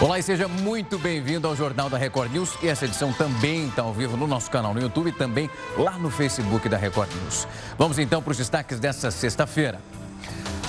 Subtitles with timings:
[0.00, 2.56] Olá e seja muito bem-vindo ao Jornal da Record News.
[2.62, 5.98] E essa edição também está ao vivo no nosso canal no YouTube e também lá
[5.98, 7.48] no Facebook da Record News.
[7.76, 9.80] Vamos então para os destaques dessa sexta-feira.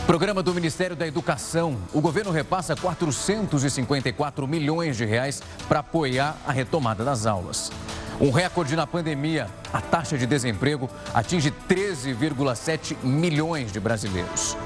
[0.08, 1.78] Programa do Ministério da Educação.
[1.94, 7.72] O governo repassa 454 milhões de reais para apoiar a retomada das aulas.
[8.20, 9.48] Um recorde na pandemia.
[9.72, 14.58] A taxa de desemprego atinge 13,7 milhões de brasileiros.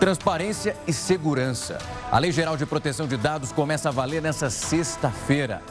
[0.00, 1.76] Transparência e segurança.
[2.10, 5.62] A Lei Geral de Proteção de Dados começa a valer nesta sexta-feira.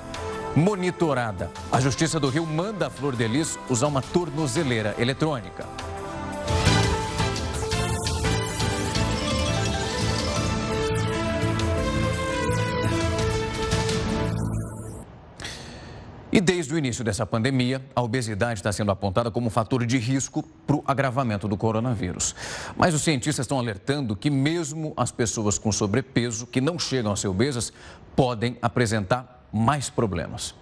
[0.55, 1.49] Monitorada.
[1.71, 5.65] A Justiça do Rio manda a Flor de Lis usar uma tornozeleira eletrônica.
[16.31, 19.97] E desde o início dessa pandemia, a obesidade está sendo apontada como um fator de
[19.97, 22.35] risco para o agravamento do coronavírus.
[22.77, 27.15] Mas os cientistas estão alertando que mesmo as pessoas com sobrepeso que não chegam a
[27.15, 27.73] ser obesas
[28.15, 30.53] podem apresentar mais problemas.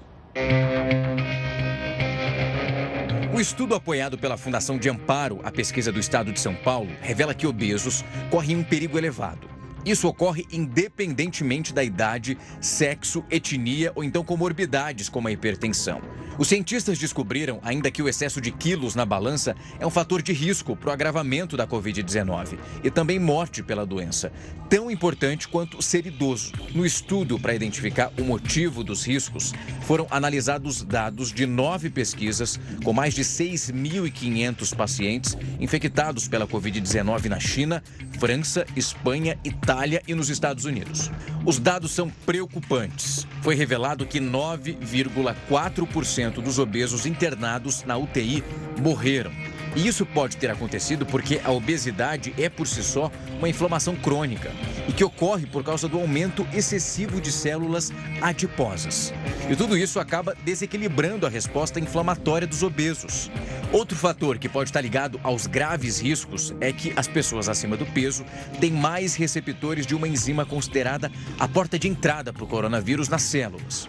[3.33, 7.33] O estudo apoiado pela Fundação de Amparo à Pesquisa do Estado de São Paulo revela
[7.33, 9.56] que obesos correm um perigo elevado
[9.89, 16.01] isso ocorre independentemente da idade, sexo, etnia ou então comorbidades como a hipertensão.
[16.37, 20.33] Os cientistas descobriram ainda que o excesso de quilos na balança é um fator de
[20.33, 24.31] risco para o agravamento da Covid-19 e também morte pela doença,
[24.69, 26.51] tão importante quanto ser idoso.
[26.75, 29.51] No estudo para identificar o motivo dos riscos,
[29.81, 37.39] foram analisados dados de nove pesquisas com mais de 6.500 pacientes infectados pela Covid-19 na
[37.39, 37.81] China,
[38.19, 41.09] França, Espanha, Itália e nos Estados Unidos.
[41.45, 43.27] Os dados são preocupantes.
[43.41, 48.43] Foi revelado que 9,4% dos obesos internados na UTI
[48.81, 49.31] morreram.
[49.77, 54.51] E isso pode ter acontecido porque a obesidade é por si só uma inflamação crônica
[54.89, 59.13] e que ocorre por causa do aumento excessivo de células adiposas.
[59.47, 63.29] E tudo isso acaba desequilibrando a resposta inflamatória dos obesos.
[63.71, 67.85] Outro fator que pode estar ligado aos graves riscos é que as pessoas acima do
[67.85, 68.25] peso
[68.59, 73.21] têm mais receptores de uma enzima considerada a porta de entrada para o coronavírus nas
[73.21, 73.87] células.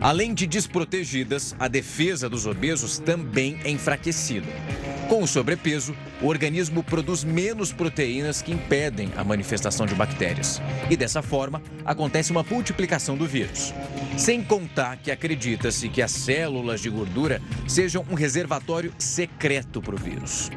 [0.00, 4.46] Além de desprotegidas, a defesa dos obesos também é enfraquecida.
[5.08, 10.60] Com sobrepeso, o organismo produz menos proteínas que impedem a manifestação de bactérias.
[10.90, 13.72] E dessa forma, acontece uma multiplicação do vírus.
[14.16, 19.98] Sem contar que acredita-se que as células de gordura sejam um reservatório secreto para o
[19.98, 20.50] vírus.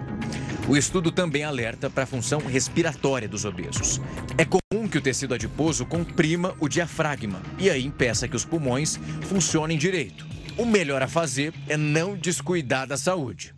[0.68, 4.00] O estudo também alerta para a função respiratória dos obesos.
[4.38, 9.00] É comum que o tecido adiposo comprima o diafragma e aí impeça que os pulmões
[9.24, 10.26] funcionem direito.
[10.58, 13.54] O melhor a fazer é não descuidar da saúde.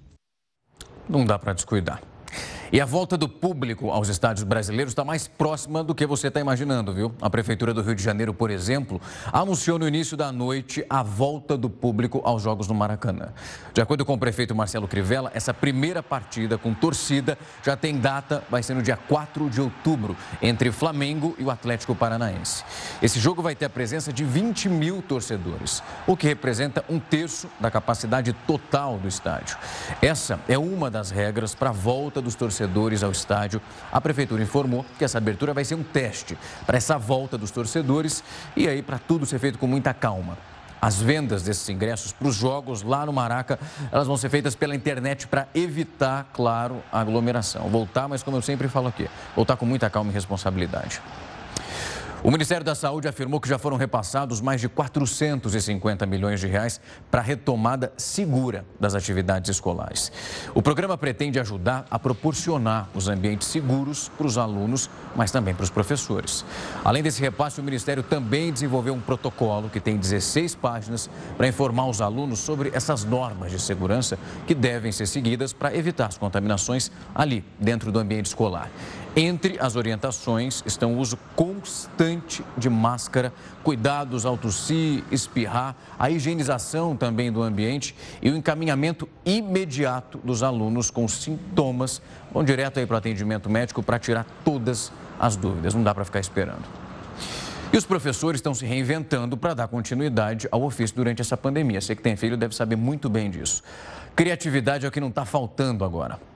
[1.08, 2.02] Não dá para descuidar.
[2.73, 6.39] E a volta do público aos estádios brasileiros está mais próxima do que você está
[6.39, 7.13] imaginando, viu?
[7.22, 9.00] A Prefeitura do Rio de Janeiro, por exemplo,
[9.31, 13.31] anunciou no início da noite a volta do público aos Jogos no Maracanã.
[13.75, 18.44] De acordo com o prefeito Marcelo Crivella, essa primeira partida com torcida já tem data,
[18.50, 22.63] vai ser no dia 4 de outubro, entre Flamengo e o Atlético Paranaense.
[23.03, 27.47] Esse jogo vai ter a presença de 20 mil torcedores, o que representa um terço
[27.59, 29.59] da capacidade total do estádio.
[30.01, 33.62] Essa é uma das regras para a volta dos torcedores torcedores ao estádio.
[33.91, 38.24] A prefeitura informou que essa abertura vai ser um teste para essa volta dos torcedores
[38.56, 40.38] e aí para tudo ser feito com muita calma.
[40.81, 43.57] As vendas desses ingressos para os jogos lá no Maraca,
[43.90, 47.69] elas vão ser feitas pela internet para evitar, claro, a aglomeração.
[47.69, 51.02] Voltar, mas como eu sempre falo aqui, voltar com muita calma e responsabilidade.
[52.25, 56.79] O Ministério da Saúde afirmou que já foram repassados mais de 450 milhões de reais
[57.11, 60.09] para a retomada segura das atividades escolares.
[60.56, 65.66] O programa pretende ajudar a proporcionar os ambientes seguros para os alunos, mas também para
[65.66, 66.45] os professores.
[66.81, 71.90] Além desse repasse, o Ministério também desenvolveu um protocolo que tem 16 páginas para informar
[71.90, 74.17] os alunos sobre essas normas de segurança
[74.47, 78.69] que devem ser seguidas para evitar as contaminações ali, dentro do ambiente escolar.
[79.16, 83.31] Entre as orientações estão o uso constante de máscara,
[83.63, 90.90] cuidados ao tossir, espirrar, a higienização também do ambiente e o encaminhamento imediato dos alunos
[90.90, 92.02] com sintomas.
[92.34, 95.76] Vão direto aí para o atendimento médico para tirar todas as dúvidas.
[95.76, 96.64] Não dá para ficar esperando.
[97.72, 101.79] E os professores estão se reinventando para dar continuidade ao ofício durante essa pandemia.
[101.79, 103.61] Você que tem filho deve saber muito bem disso.
[104.16, 106.33] Criatividade é o que não está faltando agora.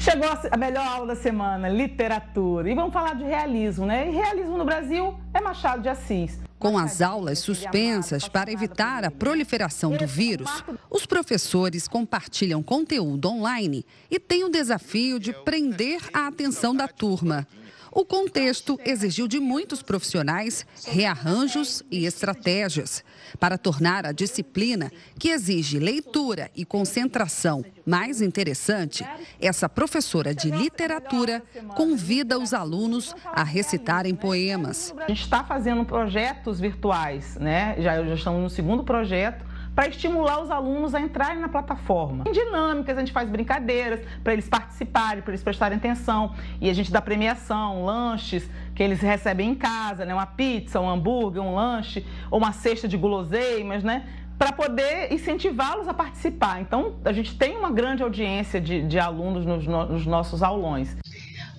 [0.00, 2.70] Chegou a melhor aula da semana, literatura.
[2.70, 4.08] E vamos falar de realismo, né?
[4.08, 6.38] E realismo no Brasil é Machado de Assis.
[6.58, 13.84] Com as aulas suspensas para evitar a proliferação do vírus, os professores compartilham conteúdo online
[14.10, 17.46] e têm o desafio de prender a atenção da turma.
[17.92, 23.04] O contexto exigiu de muitos profissionais rearranjos e estratégias
[23.38, 29.04] para tornar a disciplina, que exige leitura e concentração, mais interessante.
[29.40, 31.42] Essa professora de literatura
[31.74, 34.94] convida os alunos a recitarem poemas.
[34.98, 37.74] A gente está fazendo projetos virtuais, né?
[37.78, 39.49] Já, já estamos no segundo projeto
[39.80, 42.24] para estimular os alunos a entrarem na plataforma.
[42.28, 46.34] Em dinâmicas, a gente faz brincadeiras para eles participarem, para eles prestarem atenção.
[46.60, 50.12] E a gente dá premiação, lanches que eles recebem em casa, né?
[50.12, 54.06] uma pizza, um hambúrguer, um lanche, ou uma cesta de guloseimas, né?
[54.38, 56.60] para poder incentivá-los a participar.
[56.60, 60.94] Então, a gente tem uma grande audiência de, de alunos nos, nos nossos aulões.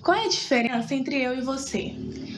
[0.00, 1.92] Qual é a diferença entre eu e você?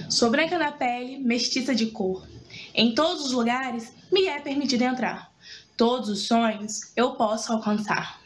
[0.08, 2.26] Sou branca na pele, mestiça de cor.
[2.74, 5.33] Em todos os lugares me é permitido entrar.
[5.76, 8.20] Todos os sonhos eu posso alcançar,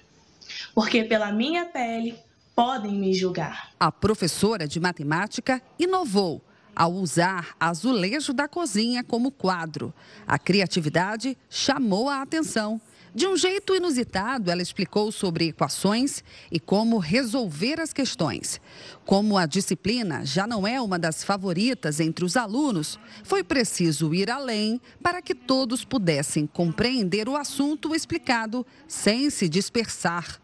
[0.75, 2.19] porque pela minha pele
[2.55, 3.71] podem me julgar.
[3.79, 6.43] A professora de matemática inovou
[6.75, 9.93] ao usar azulejo da cozinha como quadro.
[10.27, 12.81] A criatividade chamou a atenção
[13.19, 16.23] de um jeito inusitado, ela explicou sobre equações
[16.53, 18.61] e como resolver as questões.
[19.05, 24.31] Como a disciplina já não é uma das favoritas entre os alunos, foi preciso ir
[24.31, 30.41] além para que todos pudessem compreender o assunto explicado sem se dispersar.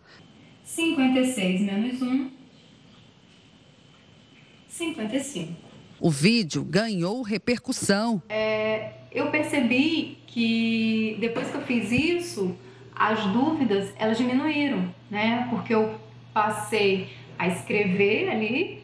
[0.64, 2.30] 56 menos 1,
[4.66, 5.52] 55.
[6.00, 8.20] O vídeo ganhou repercussão.
[8.28, 12.58] É, eu percebi que depois que eu fiz isso,
[12.94, 15.46] as dúvidas elas diminuíram, né?
[15.50, 15.98] Porque eu
[16.32, 18.82] passei a escrever ali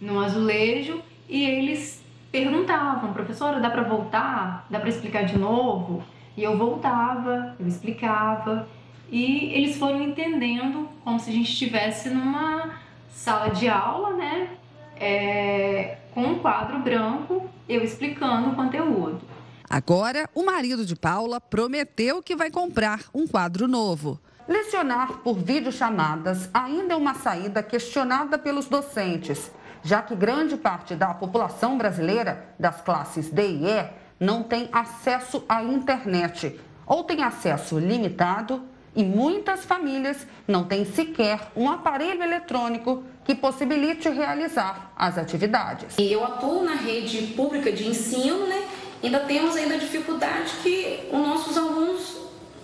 [0.00, 4.66] no azulejo e eles perguntavam, professora, dá para voltar?
[4.70, 6.02] Dá para explicar de novo?
[6.36, 8.68] E eu voltava, eu explicava
[9.10, 12.70] e eles foram entendendo como se a gente estivesse numa
[13.08, 14.48] sala de aula, né?
[14.96, 19.20] É, com um quadro branco, eu explicando o conteúdo.
[19.70, 24.18] Agora, o marido de Paula prometeu que vai comprar um quadro novo.
[24.48, 29.48] Lecionar por videochamadas ainda é uma saída questionada pelos docentes,
[29.84, 33.86] já que grande parte da população brasileira, das classes D e E,
[34.18, 38.64] não tem acesso à internet ou tem acesso limitado
[38.96, 45.94] e muitas famílias não têm sequer um aparelho eletrônico que possibilite realizar as atividades.
[45.96, 48.66] Eu atuo na rede pública de ensino, né?
[49.06, 52.16] Ainda temos ainda a dificuldade que os nossos alunos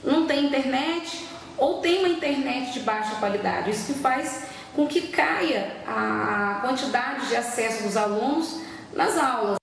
[0.04, 3.70] não têm internet ou têm uma internet de baixa qualidade.
[3.70, 8.60] Isso que faz com que caia a quantidade de acesso dos alunos
[8.94, 9.56] nas aulas.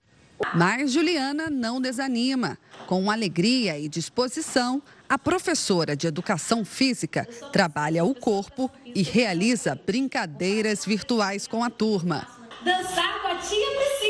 [0.56, 2.58] Mas Juliana não desanima.
[2.88, 10.86] Com alegria e disposição, a professora de educação física trabalha o corpo e realiza brincadeiras
[10.86, 12.28] virtuais com a turma.
[12.64, 14.03] Dançar com a tia Priscila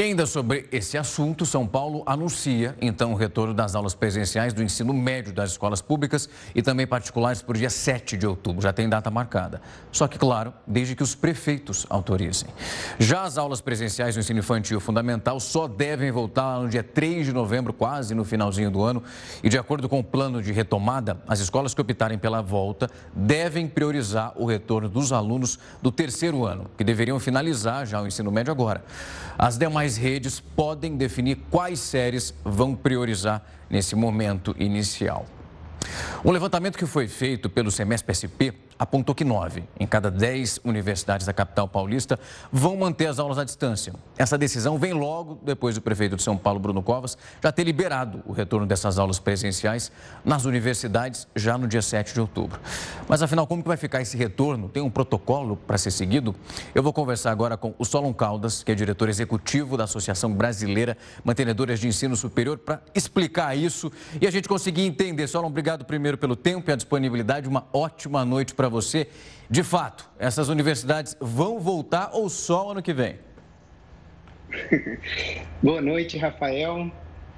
[0.00, 4.62] E ainda sobre esse assunto, São Paulo anuncia então o retorno das aulas presenciais do
[4.62, 8.62] ensino médio das escolas públicas e também particulares por dia 7 de outubro.
[8.62, 9.60] Já tem data marcada.
[9.92, 12.48] Só que, claro, desde que os prefeitos autorizem.
[12.98, 17.32] Já as aulas presenciais do ensino infantil fundamental só devem voltar no dia 3 de
[17.34, 19.02] novembro, quase no finalzinho do ano.
[19.42, 23.68] E de acordo com o plano de retomada, as escolas que optarem pela volta devem
[23.68, 28.50] priorizar o retorno dos alunos do terceiro ano, que deveriam finalizar já o ensino médio
[28.50, 28.82] agora.
[29.36, 35.26] As demais redes podem definir quais séries vão priorizar nesse momento inicial.
[36.24, 41.26] Um levantamento que foi feito pelo Semestre SP apontou que nove em cada dez universidades
[41.26, 42.18] da capital paulista
[42.50, 43.92] vão manter as aulas à distância.
[44.16, 48.22] Essa decisão vem logo depois do prefeito de São Paulo, Bruno Covas, já ter liberado
[48.24, 49.92] o retorno dessas aulas presenciais
[50.24, 52.58] nas universidades já no dia 7 de outubro.
[53.06, 54.70] Mas afinal, como que vai ficar esse retorno?
[54.70, 56.34] Tem um protocolo para ser seguido?
[56.74, 60.96] Eu vou conversar agora com o Solon Caldas, que é diretor executivo da Associação Brasileira
[61.22, 65.26] Mantenedoras de Ensino Superior, para explicar isso e a gente conseguir entender.
[65.26, 67.46] Solon, obrigado primeiro pelo tempo e a disponibilidade.
[67.46, 69.08] Uma ótima noite para você.
[69.50, 73.18] De fato, essas universidades vão voltar ou só ano que vem?
[75.62, 76.90] Boa noite, Rafael.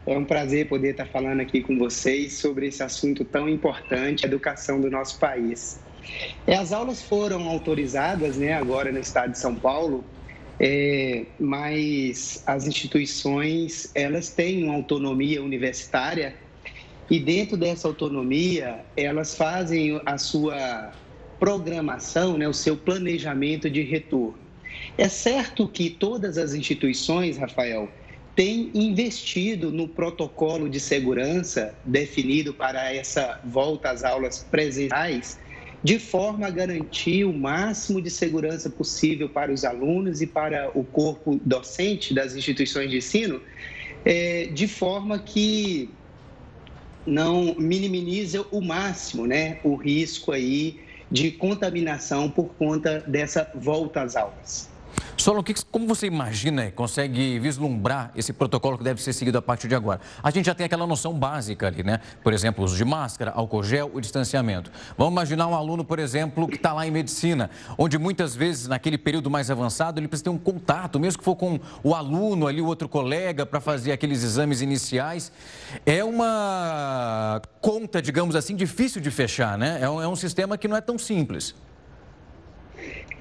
[0.06, 4.28] É um prazer poder estar falando aqui com vocês sobre esse assunto tão importante, a
[4.28, 5.80] educação do nosso país.
[6.46, 10.04] É, as aulas foram autorizadas né, agora no estado de São Paulo,
[10.58, 16.34] é, mas as instituições elas têm uma autonomia universitária
[17.10, 20.92] e dentro dessa autonomia elas fazem a sua
[21.42, 24.38] programação, né, o seu planejamento de retorno.
[24.96, 27.88] É certo que todas as instituições, Rafael,
[28.36, 35.36] têm investido no protocolo de segurança definido para essa volta às aulas presenciais
[35.82, 40.84] de forma a garantir o máximo de segurança possível para os alunos e para o
[40.84, 43.40] corpo docente das instituições de ensino,
[44.04, 45.90] é, de forma que
[47.04, 54.16] não minimize o máximo né, o risco aí de contaminação por conta dessa volta às
[54.16, 54.71] aulas.
[55.16, 59.74] Solon, como você imagina, consegue vislumbrar esse protocolo que deve ser seguido a partir de
[59.74, 60.00] agora?
[60.22, 62.00] A gente já tem aquela noção básica ali, né?
[62.24, 64.72] Por exemplo, uso de máscara, álcool gel e distanciamento.
[64.96, 68.98] Vamos imaginar um aluno, por exemplo, que está lá em medicina, onde muitas vezes, naquele
[68.98, 72.60] período mais avançado, ele precisa ter um contato, mesmo que for com o aluno ali,
[72.60, 75.30] o outro colega, para fazer aqueles exames iniciais.
[75.86, 79.78] É uma conta, digamos assim, difícil de fechar, né?
[79.80, 81.54] É um, é um sistema que não é tão simples.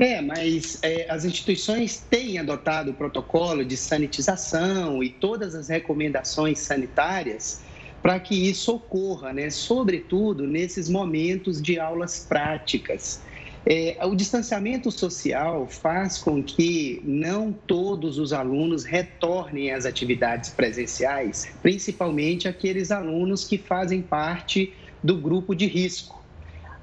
[0.01, 6.57] É, mas é, as instituições têm adotado o protocolo de sanitização e todas as recomendações
[6.57, 7.61] sanitárias
[8.01, 9.51] para que isso ocorra, né?
[9.51, 13.21] sobretudo nesses momentos de aulas práticas.
[13.63, 21.47] É, o distanciamento social faz com que não todos os alunos retornem às atividades presenciais,
[21.61, 26.20] principalmente aqueles alunos que fazem parte do grupo de risco.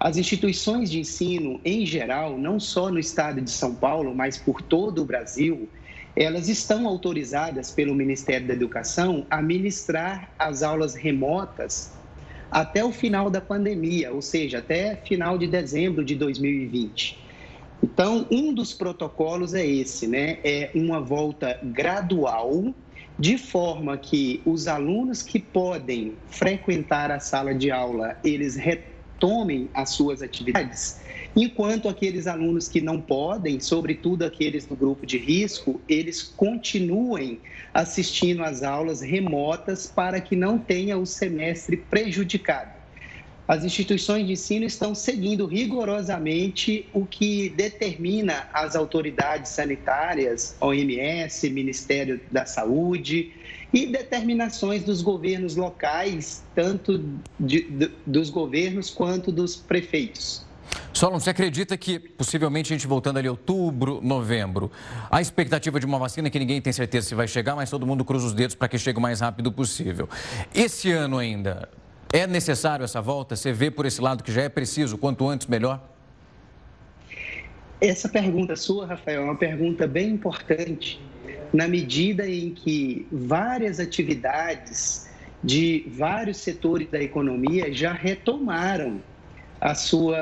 [0.00, 4.62] As instituições de ensino, em geral, não só no estado de São Paulo, mas por
[4.62, 5.68] todo o Brasil,
[6.14, 11.92] elas estão autorizadas pelo Ministério da Educação a ministrar as aulas remotas
[12.48, 17.18] até o final da pandemia, ou seja, até final de dezembro de 2020.
[17.82, 20.38] Então, um dos protocolos é esse, né?
[20.44, 22.72] É uma volta gradual,
[23.18, 29.68] de forma que os alunos que podem frequentar a sala de aula, eles retornem retomem
[29.74, 31.00] as suas atividades,
[31.34, 37.40] enquanto aqueles alunos que não podem, sobretudo aqueles do grupo de risco, eles continuem
[37.74, 42.77] assistindo às aulas remotas para que não tenha o semestre prejudicado.
[43.48, 52.20] As instituições de ensino estão seguindo rigorosamente o que determina as autoridades sanitárias, OMS, Ministério
[52.30, 53.32] da Saúde,
[53.72, 57.02] e determinações dos governos locais, tanto
[57.40, 60.46] de, de, dos governos quanto dos prefeitos.
[60.92, 64.70] Solon, você acredita que possivelmente a gente voltando ali outubro, novembro,
[65.10, 68.04] a expectativa de uma vacina que ninguém tem certeza se vai chegar, mas todo mundo
[68.04, 70.06] cruza os dedos para que chegue o mais rápido possível.
[70.54, 71.68] Esse ano ainda,
[72.12, 73.36] é necessário essa volta?
[73.36, 75.82] Você vê por esse lado que já é preciso, quanto antes melhor?
[77.80, 81.00] Essa pergunta sua, Rafael, é uma pergunta bem importante
[81.52, 85.08] na medida em que várias atividades
[85.42, 89.00] de vários setores da economia já retomaram
[89.60, 90.18] a sua,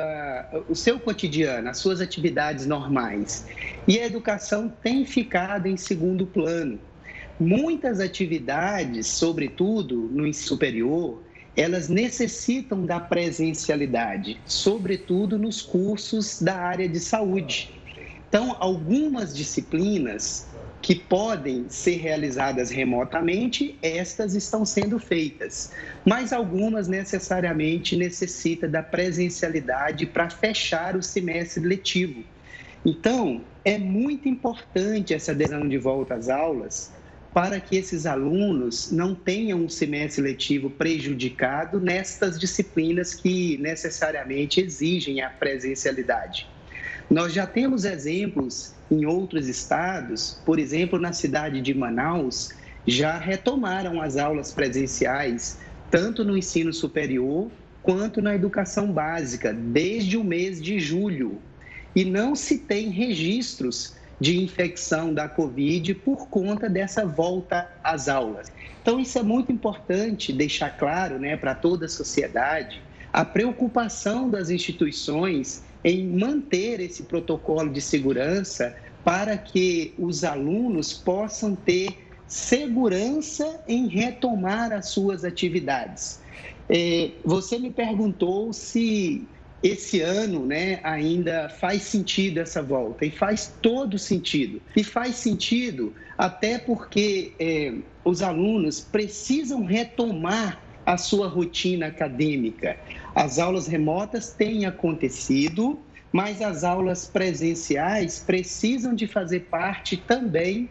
[0.68, 3.46] o seu cotidiano, as suas atividades normais.
[3.86, 6.78] E a educação tem ficado em segundo plano.
[7.38, 11.22] Muitas atividades, sobretudo no ensino superior,
[11.56, 17.70] elas necessitam da presencialidade, sobretudo nos cursos da área de saúde.
[18.28, 20.46] Então, algumas disciplinas
[20.82, 25.72] que podem ser realizadas remotamente, estas estão sendo feitas,
[26.04, 32.22] mas algumas necessariamente necessitam da presencialidade para fechar o semestre letivo.
[32.84, 36.92] Então, é muito importante essa adesão de volta às aulas
[37.36, 45.20] para que esses alunos não tenham um semestre letivo prejudicado nestas disciplinas que necessariamente exigem
[45.20, 46.48] a presencialidade.
[47.10, 52.54] Nós já temos exemplos em outros estados, por exemplo, na cidade de Manaus,
[52.86, 55.58] já retomaram as aulas presenciais,
[55.90, 57.50] tanto no ensino superior
[57.82, 61.38] quanto na educação básica, desde o mês de julho.
[61.94, 68.50] E não se tem registros de infecção da Covid por conta dessa volta às aulas.
[68.80, 72.82] Então, isso é muito importante deixar claro né, para toda a sociedade
[73.12, 81.54] a preocupação das instituições em manter esse protocolo de segurança para que os alunos possam
[81.54, 86.20] ter segurança em retomar as suas atividades.
[86.68, 89.26] É, você me perguntou se
[89.66, 94.60] esse ano né, ainda faz sentido essa volta, e faz todo sentido.
[94.76, 102.78] E faz sentido até porque é, os alunos precisam retomar a sua rotina acadêmica.
[103.14, 105.82] As aulas remotas têm acontecido,
[106.12, 110.70] mas as aulas presenciais precisam de fazer parte também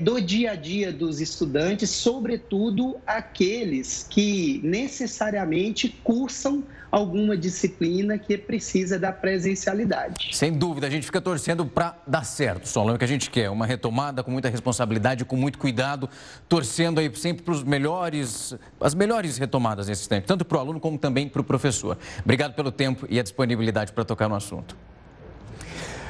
[0.00, 8.98] do dia a dia dos estudantes, sobretudo aqueles que necessariamente cursam alguma disciplina que precisa
[8.98, 10.30] da presencialidade.
[10.32, 13.50] Sem dúvida, a gente fica torcendo para dar certo, Solano, o que a gente quer,
[13.50, 16.08] uma retomada com muita responsabilidade, com muito cuidado,
[16.48, 20.80] torcendo aí sempre para os melhores, as melhores retomadas nesse tempo, tanto para o aluno
[20.80, 21.98] como também para o professor.
[22.24, 24.76] Obrigado pelo tempo e a disponibilidade para tocar no assunto.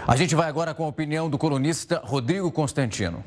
[0.06, 3.22] A gente vai agora com a opinião do colunista Rodrigo Constantino.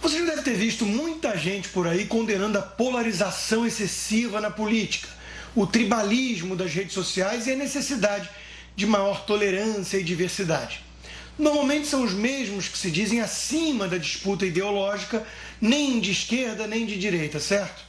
[0.00, 5.08] Você já deve ter visto muita gente por aí condenando a polarização excessiva na política,
[5.54, 8.28] o tribalismo das redes sociais e a necessidade
[8.74, 10.80] de maior tolerância e diversidade.
[11.38, 15.26] Normalmente são os mesmos que se dizem acima da disputa ideológica,
[15.60, 17.82] nem de esquerda nem de direita, certo?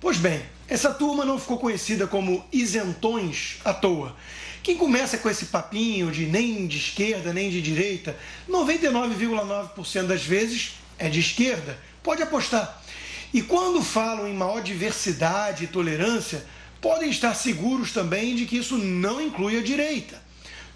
[0.00, 4.16] Pois bem, essa turma não ficou conhecida como isentões à toa.
[4.62, 8.16] Quem começa com esse papinho de nem de esquerda nem de direita,
[8.48, 12.80] 99,9% das vezes é de esquerda, pode apostar.
[13.34, 16.44] E quando falam em maior diversidade e tolerância,
[16.80, 20.22] podem estar seguros também de que isso não inclui a direita.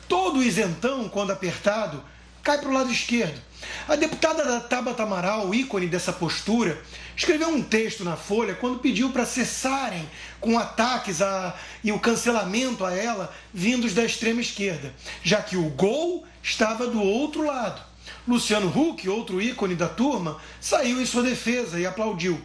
[0.09, 2.03] Todo isentão, quando apertado,
[2.43, 3.41] cai para o lado esquerdo.
[3.87, 6.81] A deputada da Tabata Amaral, ícone dessa postura,
[7.17, 10.09] escreveu um texto na Folha quando pediu para cessarem
[10.41, 15.71] com ataques a, e o cancelamento a ela vindos da extrema esquerda, já que o
[15.71, 17.81] gol estava do outro lado.
[18.29, 22.41] Luciano Huck, outro ícone da turma, saiu em sua defesa e aplaudiu.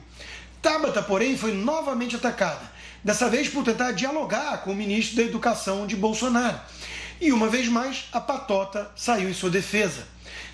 [0.61, 2.71] Tabata, porém, foi novamente atacada,
[3.03, 6.59] dessa vez por tentar dialogar com o ministro da Educação de Bolsonaro.
[7.19, 10.07] E uma vez mais, a patota saiu em sua defesa.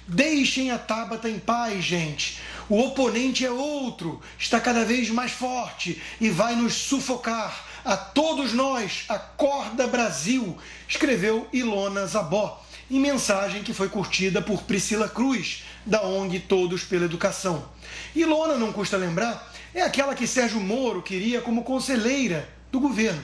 [0.07, 2.39] Deixem a Tabata em paz, gente.
[2.69, 7.65] O oponente é outro, está cada vez mais forte e vai nos sufocar.
[7.85, 10.57] A todos nós, acorda Brasil,
[10.87, 17.05] escreveu Ilona Zabó, em mensagem que foi curtida por Priscila Cruz, da ONG Todos pela
[17.05, 17.69] Educação.
[18.13, 23.23] Ilona, não custa lembrar, é aquela que Sérgio Moro queria como conselheira do governo.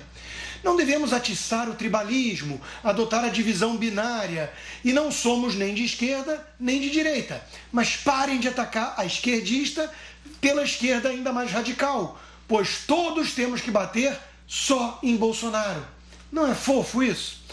[0.63, 4.51] Não devemos atiçar o tribalismo, adotar a divisão binária.
[4.83, 7.43] E não somos nem de esquerda nem de direita.
[7.71, 9.91] Mas parem de atacar a esquerdista
[10.39, 14.17] pela esquerda ainda mais radical, pois todos temos que bater
[14.47, 15.85] só em Bolsonaro.
[16.31, 17.43] Não é fofo isso?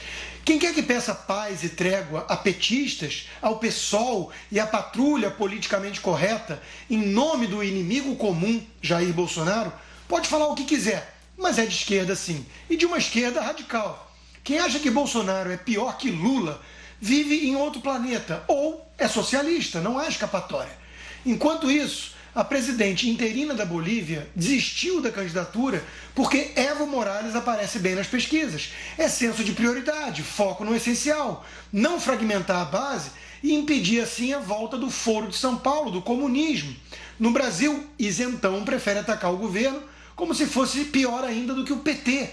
[0.44, 6.00] Quem quer que peça paz e trégua a petistas, ao PSOL e à patrulha politicamente
[6.00, 9.72] correta, em nome do inimigo comum, Jair Bolsonaro,
[10.08, 14.12] pode falar o que quiser mas é de esquerda sim, e de uma esquerda radical.
[14.44, 16.60] Quem acha que Bolsonaro é pior que Lula
[17.00, 20.78] vive em outro planeta ou é socialista, não há escapatória.
[21.24, 25.82] Enquanto isso, a presidente interina da Bolívia desistiu da candidatura
[26.14, 28.72] porque Evo Morales aparece bem nas pesquisas.
[28.96, 33.10] É senso de prioridade, foco no essencial, não fragmentar a base
[33.42, 36.74] e impedir assim a volta do Foro de São Paulo, do comunismo.
[37.18, 39.82] No Brasil, isentão prefere atacar o governo
[40.14, 42.30] como se fosse pior ainda do que o PT.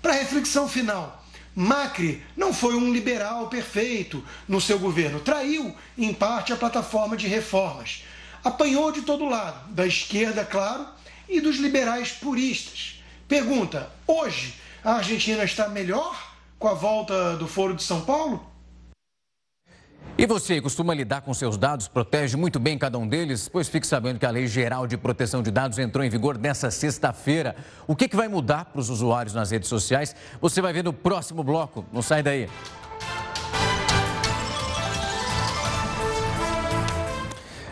[0.00, 6.52] Para reflexão final, Macri não foi um liberal perfeito no seu governo, traiu em parte
[6.52, 8.04] a plataforma de reformas.
[8.42, 10.86] Apanhou de todo lado, da esquerda, claro,
[11.28, 13.02] e dos liberais puristas.
[13.28, 18.51] Pergunta: hoje a Argentina está melhor com a volta do Foro de São Paulo?
[20.16, 21.88] E você costuma lidar com seus dados?
[21.88, 23.48] Protege muito bem cada um deles?
[23.48, 26.70] Pois fique sabendo que a Lei Geral de Proteção de Dados entrou em vigor nesta
[26.70, 27.56] sexta-feira.
[27.86, 30.14] O que, que vai mudar para os usuários nas redes sociais?
[30.40, 31.84] Você vai ver no próximo bloco.
[31.92, 32.48] Não sai daí.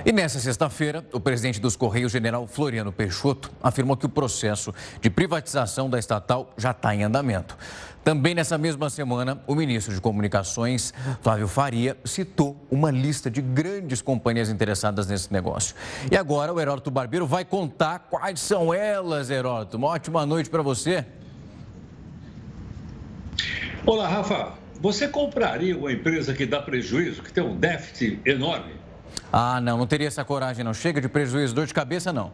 [0.04, 5.10] E nessa sexta-feira, o presidente dos Correios, general Floriano Peixoto, afirmou que o processo de
[5.10, 7.56] privatização da estatal já está em andamento.
[8.02, 14.00] Também nessa mesma semana, o ministro de Comunicações, Flávio Faria, citou uma lista de grandes
[14.00, 15.74] companhias interessadas nesse negócio.
[16.10, 19.76] E agora o Heródoto Barbeiro vai contar quais são elas, Heródoto.
[19.76, 21.04] Uma ótima noite para você.
[23.84, 24.54] Olá, Rafa.
[24.80, 28.72] Você compraria uma empresa que dá prejuízo, que tem um déficit enorme?
[29.30, 30.72] Ah, não, não teria essa coragem, não.
[30.72, 32.32] Chega de prejuízo, dor de cabeça, não.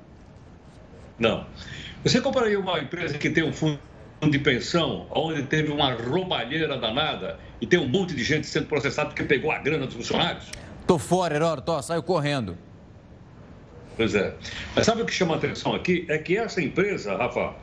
[1.19, 1.45] Não.
[2.05, 3.81] Você compraria uma empresa que tem um fundo
[4.23, 9.11] de pensão, onde teve uma roubalheira danada e tem um monte de gente sendo processada
[9.11, 10.51] porque pegou a grana dos funcionários?
[10.87, 12.57] Tô fora, Heródoto, tô, saiu correndo.
[13.97, 14.35] Pois é.
[14.75, 16.07] Mas sabe o que chama a atenção aqui?
[16.09, 17.55] É que essa empresa, Rafa,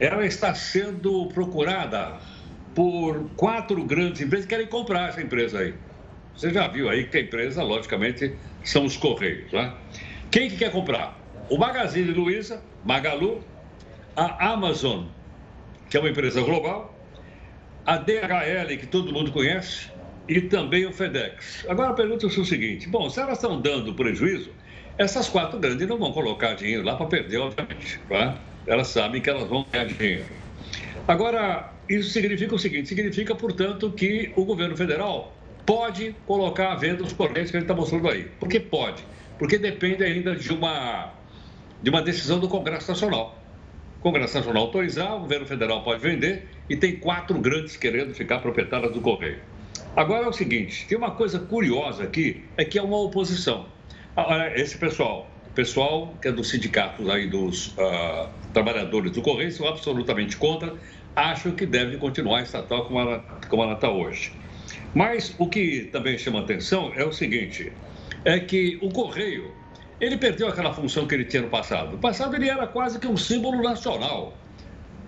[0.00, 2.18] ela está sendo procurada
[2.74, 5.74] por quatro grandes empresas que querem comprar essa empresa aí.
[6.34, 8.34] Você já viu aí que a empresa, logicamente,
[8.64, 9.74] são os Correios, né?
[10.30, 11.18] Quem que quer comprar?
[11.50, 13.44] O Magazine Luiza, Magalu,
[14.16, 15.04] a Amazon
[15.92, 16.98] que é uma empresa global,
[17.84, 19.90] a DHL, que todo mundo conhece,
[20.26, 21.66] e também o FedEx.
[21.68, 24.50] Agora a pergunta é o seguinte: bom, se elas estão dando prejuízo,
[24.96, 28.00] essas quatro grandes não vão colocar dinheiro lá para perder, obviamente.
[28.08, 28.38] Tá?
[28.66, 30.24] Elas sabem que elas vão ganhar dinheiro.
[31.06, 37.02] Agora, isso significa o seguinte: significa, portanto, que o governo federal pode colocar à venda
[37.02, 38.30] os correntes que ele está mostrando aí.
[38.40, 39.04] Por que pode?
[39.38, 41.12] Porque depende ainda de uma,
[41.82, 43.41] de uma decisão do Congresso Nacional.
[44.02, 48.92] Congresso Nacional autorizar, o governo federal pode vender e tem quatro grandes querendo ficar proprietárias
[48.92, 49.38] do correio.
[49.94, 53.66] Agora é o seguinte: tem uma coisa curiosa aqui, é que é uma oposição.
[54.56, 60.36] Esse pessoal, pessoal que é dos sindicatos aí dos uh, trabalhadores do Correio, são absolutamente
[60.36, 60.74] contra,
[61.14, 64.32] acham que deve continuar estatal como ela, como ela está hoje.
[64.94, 67.72] Mas o que também chama atenção é o seguinte,
[68.24, 69.52] é que o Correio,
[70.02, 71.92] ele perdeu aquela função que ele tinha no passado.
[71.92, 74.36] No passado ele era quase que um símbolo nacional.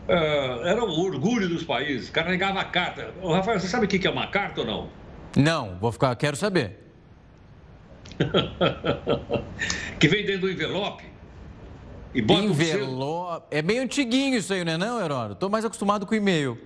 [0.09, 3.13] Uh, era o orgulho dos países, carregava a carta.
[3.21, 4.89] Ô, Rafael, você sabe o que é uma carta ou não?
[5.37, 6.79] Não, vou ficar, quero saber.
[9.99, 11.05] que vem dentro do envelope
[12.15, 13.47] e bota envelope.
[13.51, 15.33] É meio antiguinho isso aí, não é não, Heródoto?
[15.33, 16.57] Estou mais acostumado com e-mail.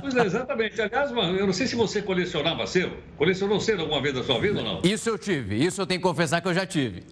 [0.00, 0.80] Pois é, exatamente.
[0.80, 2.96] Aliás, mano, eu não sei se você colecionava selo.
[3.16, 4.80] Colecionou selo alguma vez na sua vida ou não?
[4.82, 5.62] Isso eu tive.
[5.62, 7.04] Isso eu tenho que confessar que eu já tive.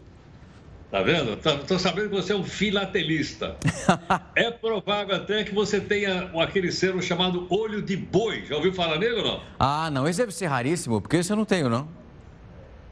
[0.90, 1.32] Tá vendo?
[1.32, 3.56] Estou sabendo que você é um filatelista.
[4.36, 8.44] é provável até que você tenha aquele selo chamado olho de boi.
[8.46, 9.42] Já ouviu falar nele ou não?
[9.58, 10.06] Ah, não.
[10.06, 11.88] Esse deve ser raríssimo, porque esse eu não tenho, não.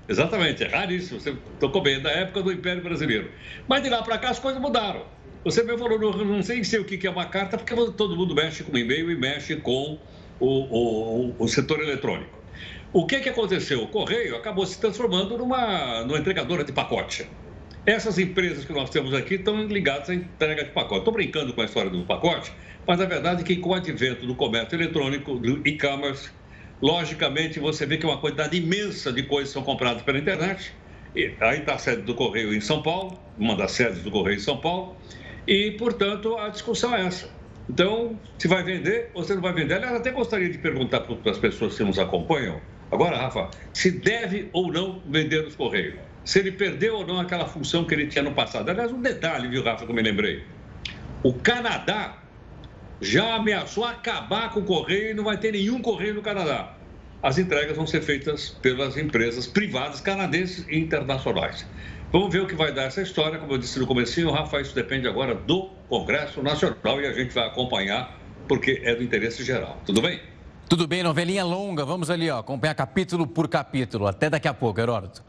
[0.09, 1.21] Exatamente, é raríssimo.
[1.21, 3.31] Você tocou bem, da época do Império Brasileiro.
[3.69, 5.03] Mas de lá para cá as coisas mudaram.
[5.45, 8.63] Você me falou, não, não sei o que é uma carta, porque todo mundo mexe
[8.63, 9.99] com e-mail e mexe com
[10.39, 12.39] o, o, o setor eletrônico.
[12.93, 13.83] O que, que aconteceu?
[13.83, 17.27] O Correio acabou se transformando numa, numa entregadora de pacote.
[17.87, 20.99] Essas empresas que nós temos aqui estão ligadas à entrega de pacote.
[20.99, 22.53] Estou brincando com a história do pacote,
[22.87, 26.31] mas a verdade é que com o advento do comércio eletrônico, do e-commerce,
[26.83, 30.75] logicamente você vê que uma quantidade imensa de coisas são compradas pela internet.
[31.15, 34.37] E aí está a sede do Correio em São Paulo, uma das sedes do Correio
[34.37, 34.97] em São Paulo,
[35.51, 37.29] e, portanto, a discussão é essa.
[37.69, 39.75] Então, se vai vender ou se não vai vender.
[39.75, 44.49] Aliás, até gostaria de perguntar para as pessoas que nos acompanham, agora, Rafa, se deve
[44.53, 45.99] ou não vender os Correios.
[46.25, 48.69] Se ele perdeu ou não aquela função que ele tinha no passado.
[48.69, 50.45] Aliás, um detalhe, viu, Rafa, que eu me lembrei.
[51.25, 52.23] O Canadá
[53.01, 56.77] já ameaçou acabar com o Correio e não vai ter nenhum Correio no Canadá.
[57.21, 61.67] As entregas vão ser feitas pelas empresas privadas canadenses e internacionais.
[62.13, 63.39] Vamos ver o que vai dar essa história.
[63.39, 67.33] Como eu disse no comecinho, Rafa, isso depende agora do Congresso Nacional e a gente
[67.33, 68.19] vai acompanhar
[68.49, 69.79] porque é do interesse geral.
[69.87, 70.21] Tudo bem?
[70.69, 71.85] Tudo bem, novelinha longa.
[71.85, 74.09] Vamos ali, ó, acompanhar capítulo por capítulo.
[74.09, 75.23] Até daqui a pouco, Heródoto.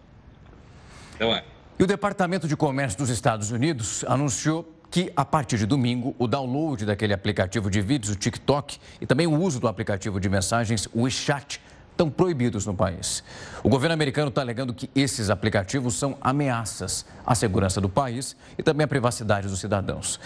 [1.16, 1.44] Então é.
[1.78, 6.28] E o Departamento de Comércio dos Estados Unidos anunciou que a partir de domingo o
[6.28, 10.88] download daquele aplicativo de vídeos, o TikTok, e também o uso do aplicativo de mensagens,
[10.94, 11.62] o WeChat,
[11.92, 13.24] estão proibidos no país.
[13.64, 18.64] O governo americano está alegando que esses aplicativos são ameaças à segurança do país e
[18.64, 20.20] também à privacidade dos cidadãos.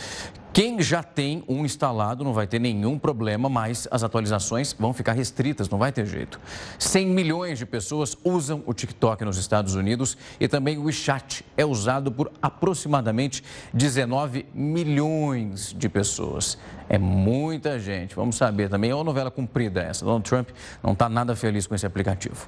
[0.55, 5.11] Quem já tem um instalado não vai ter nenhum problema, mas as atualizações vão ficar
[5.11, 6.39] restritas, não vai ter jeito.
[6.79, 11.65] 100 milhões de pessoas usam o TikTok nos Estados Unidos e também o WeChat é
[11.65, 16.57] usado por aproximadamente 19 milhões de pessoas.
[16.87, 18.15] É muita gente.
[18.15, 20.05] Vamos saber também, é uma novela cumprida essa.
[20.05, 20.47] Donald Trump
[20.81, 22.47] não está nada feliz com esse aplicativo.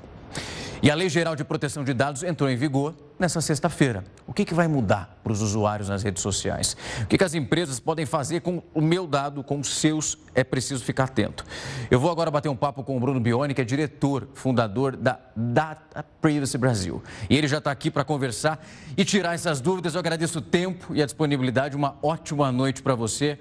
[0.82, 4.04] E a Lei Geral de Proteção de Dados entrou em vigor nessa sexta-feira.
[4.28, 6.78] O que, que vai mudar para os usuários nas redes sociais?
[7.02, 10.20] O que, que as empresas podem fazer com o meu dado, com os seus?
[10.36, 11.44] É preciso ficar atento.
[11.90, 15.20] Eu vou agora bater um papo com o Bruno Bione, que é diretor, fundador da
[15.36, 17.02] Data Privacy Brasil.
[17.28, 18.64] E ele já está aqui para conversar
[18.96, 19.96] e tirar essas dúvidas.
[19.96, 21.76] Eu agradeço o tempo e a disponibilidade.
[21.76, 23.40] Uma ótima noite para você.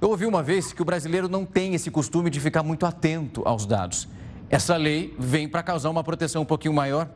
[0.00, 3.42] Eu ouvi uma vez que o brasileiro não tem esse costume de ficar muito atento
[3.44, 4.06] aos dados.
[4.48, 7.08] Essa lei vem para causar uma proteção um pouquinho maior?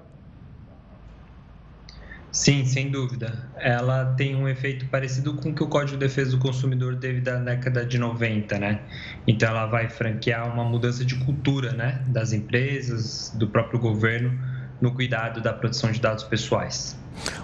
[2.33, 3.49] Sim, sem dúvida.
[3.57, 7.21] Ela tem um efeito parecido com o que o Código de Defesa do Consumidor teve
[7.21, 8.81] da década de 90, né?
[9.27, 14.39] Então ela vai franquear uma mudança de cultura, né, das empresas, do próprio governo
[14.81, 16.97] no cuidado da proteção de dados pessoais.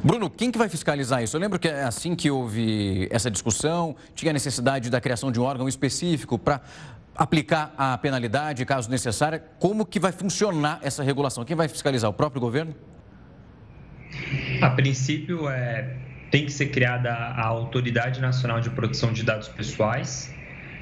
[0.02, 1.36] Bruno, quem que vai fiscalizar isso?
[1.36, 5.42] Eu lembro que é assim que houve essa discussão, tinha necessidade da criação de um
[5.42, 6.60] órgão específico para
[7.16, 9.42] aplicar a penalidade, caso necessária.
[9.58, 11.44] Como que vai funcionar essa regulação?
[11.44, 12.10] Quem vai fiscalizar?
[12.10, 12.74] O próprio governo?
[14.60, 15.96] A princípio, é,
[16.30, 20.32] tem que ser criada a Autoridade Nacional de Proteção de Dados Pessoais,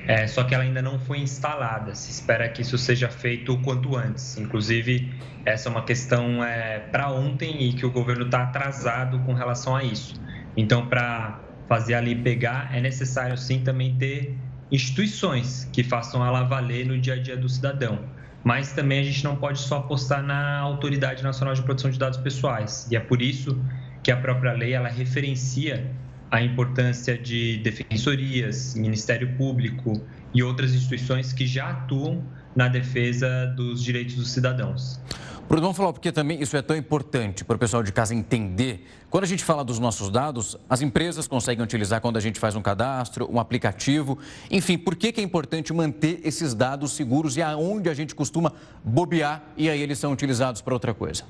[0.06, 1.94] é, só que ela ainda não foi instalada.
[1.94, 4.36] Se espera que isso seja feito o quanto antes.
[4.36, 9.32] Inclusive, essa é uma questão é, para ontem e que o governo está atrasado com
[9.32, 10.20] relação a isso.
[10.56, 14.36] Então, para fazer ali pegar, é necessário sim também ter
[14.74, 17.98] instituições que façam ela valer no dia a dia do cidadão.
[18.42, 22.18] mas também a gente não pode só apostar na Autoridade Nacional de Proteção de Dados
[22.18, 22.86] Pessoais.
[22.90, 23.58] E é por isso
[24.02, 25.90] que a própria lei ela referencia
[26.30, 29.98] a importância de defensorias, Ministério Público
[30.34, 32.22] e outras instituições que já atuam
[32.54, 35.00] na defesa dos direitos dos cidadãos.
[35.46, 38.86] Bruno, vamos falar porque também isso é tão importante para o pessoal de casa entender.
[39.10, 42.56] Quando a gente fala dos nossos dados, as empresas conseguem utilizar quando a gente faz
[42.56, 44.18] um cadastro, um aplicativo.
[44.50, 48.52] Enfim, por que, que é importante manter esses dados seguros e aonde a gente costuma
[48.82, 51.24] bobear e aí eles são utilizados para outra coisa?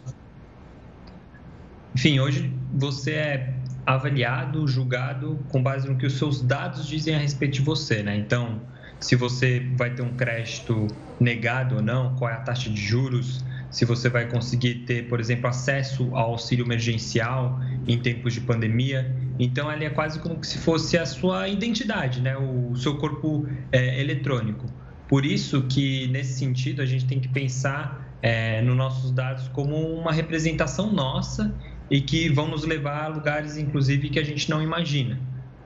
[1.95, 7.19] Enfim, hoje você é avaliado, julgado com base no que os seus dados dizem a
[7.19, 8.17] respeito de você, né?
[8.17, 8.61] Então,
[9.01, 10.87] se você vai ter um crédito
[11.21, 13.45] negado ou não, qual é a taxa de juros,
[13.75, 19.13] se você vai conseguir ter, por exemplo, acesso ao auxílio emergencial em tempos de pandemia.
[19.37, 22.37] Então, ele é quase como se fosse a sua identidade, né?
[22.37, 24.65] o seu corpo é, eletrônico.
[25.09, 29.75] Por isso que, nesse sentido, a gente tem que pensar é, nos nossos dados como
[29.77, 31.53] uma representação nossa
[31.91, 35.19] e que vão nos levar a lugares, inclusive, que a gente não imagina.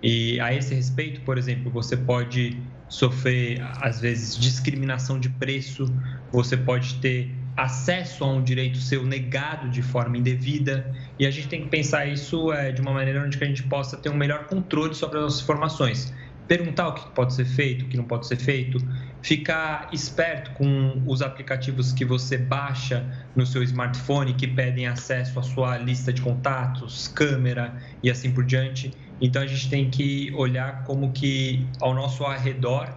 [0.02, 2.56] E a esse respeito, por exemplo, você pode
[2.88, 5.94] sofrer, às vezes, discriminação de preço,
[6.32, 11.48] você pode ter acesso a um direito seu negado de forma indevida e a gente
[11.48, 14.46] tem que pensar isso é, de uma maneira onde a gente possa ter um melhor
[14.46, 16.14] controle sobre as nossas informações
[16.48, 18.78] perguntar o que pode ser feito, o que não pode ser feito,
[19.20, 23.04] ficar esperto com os aplicativos que você baixa
[23.36, 28.44] no seu smartphone que pedem acesso à sua lista de contatos, câmera e assim por
[28.44, 28.90] diante.
[29.20, 32.88] Então a gente tem que olhar como que ao nosso arredor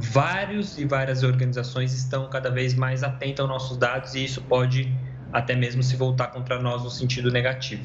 [0.00, 4.92] vários e várias organizações estão cada vez mais atentas aos nossos dados e isso pode
[5.32, 7.82] até mesmo se voltar contra nós no sentido negativo.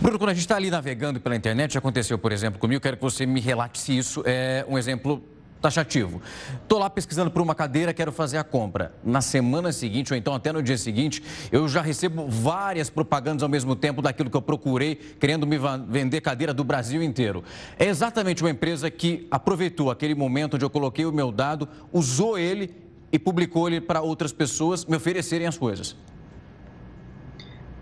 [0.00, 3.02] Bruno, quando a gente está ali navegando pela internet, aconteceu, por exemplo, comigo, quero que
[3.02, 5.22] você me relate se isso é um exemplo
[5.64, 6.20] taxativo.
[6.62, 8.94] Estou lá pesquisando por uma cadeira, quero fazer a compra.
[9.02, 13.48] Na semana seguinte, ou então até no dia seguinte, eu já recebo várias propagandas ao
[13.48, 17.42] mesmo tempo daquilo que eu procurei, querendo me vender cadeira do Brasil inteiro.
[17.78, 22.36] É exatamente uma empresa que aproveitou aquele momento onde eu coloquei o meu dado, usou
[22.36, 22.74] ele
[23.10, 25.96] e publicou ele para outras pessoas me oferecerem as coisas.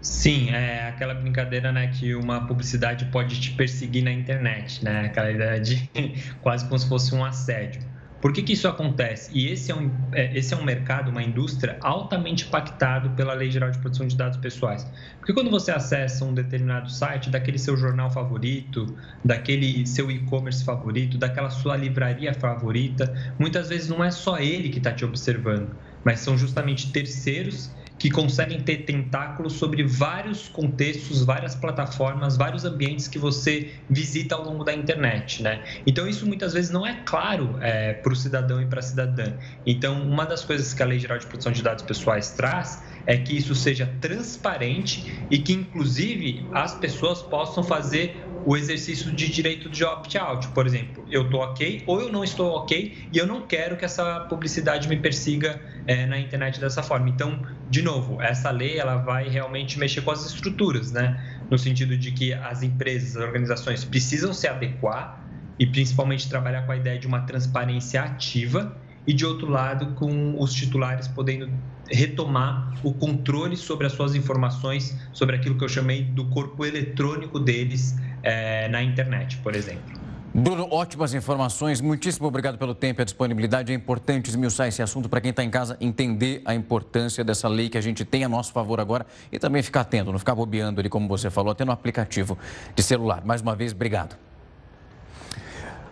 [0.03, 5.07] Sim, é aquela brincadeira, né, que uma publicidade pode te perseguir na internet, né?
[5.07, 5.88] Aquela ideia de
[6.43, 7.81] quase como se fosse um assédio.
[8.21, 9.31] Por que, que isso acontece?
[9.33, 13.51] E esse é, um, é, esse é um mercado, uma indústria altamente impactado pela Lei
[13.51, 14.88] Geral de Proteção de Dados Pessoais.
[15.19, 21.17] Porque quando você acessa um determinado site, daquele seu jornal favorito, daquele seu e-commerce favorito,
[21.17, 26.21] daquela sua livraria favorita, muitas vezes não é só ele que está te observando, mas
[26.21, 33.17] são justamente terceiros que conseguem ter tentáculos sobre vários contextos, várias plataformas, vários ambientes que
[33.17, 35.62] você visita ao longo da internet, né?
[35.87, 39.35] Então isso muitas vezes não é claro é, para o cidadão e para a cidadã.
[39.65, 43.17] Então uma das coisas que a Lei Geral de Proteção de Dados Pessoais traz é
[43.17, 49.69] que isso seja transparente e que inclusive as pessoas possam fazer o exercício de direito
[49.69, 50.49] de opt-out.
[50.49, 53.85] Por exemplo, eu estou ok ou eu não estou ok e eu não quero que
[53.85, 57.09] essa publicidade me persiga é, na internet dessa forma.
[57.09, 57.41] Então,
[57.73, 61.19] de novo, essa lei ela vai realmente mexer com as estruturas, né?
[61.51, 65.27] No sentido de que as empresas, as organizações precisam se adequar
[65.59, 70.39] e principalmente trabalhar com a ideia de uma transparência ativa e de outro lado com
[70.39, 71.51] os titulares podendo
[71.91, 77.41] retomar o controle sobre as suas informações, sobre aquilo que eu chamei do corpo eletrônico
[77.41, 80.02] deles é, na internet, por exemplo.
[80.35, 81.83] Bruno, ótimas informações.
[81.83, 83.71] Muitíssimo obrigado pelo tempo e a disponibilidade.
[83.71, 87.68] É importante esmiuçar esse assunto para quem está em casa entender a importância dessa lei
[87.68, 90.81] que a gente tem a nosso favor agora e também ficar atento, não ficar bobeando
[90.81, 92.38] ali, como você falou, até no aplicativo
[92.75, 93.23] de celular.
[93.27, 94.16] Mais uma vez, obrigado.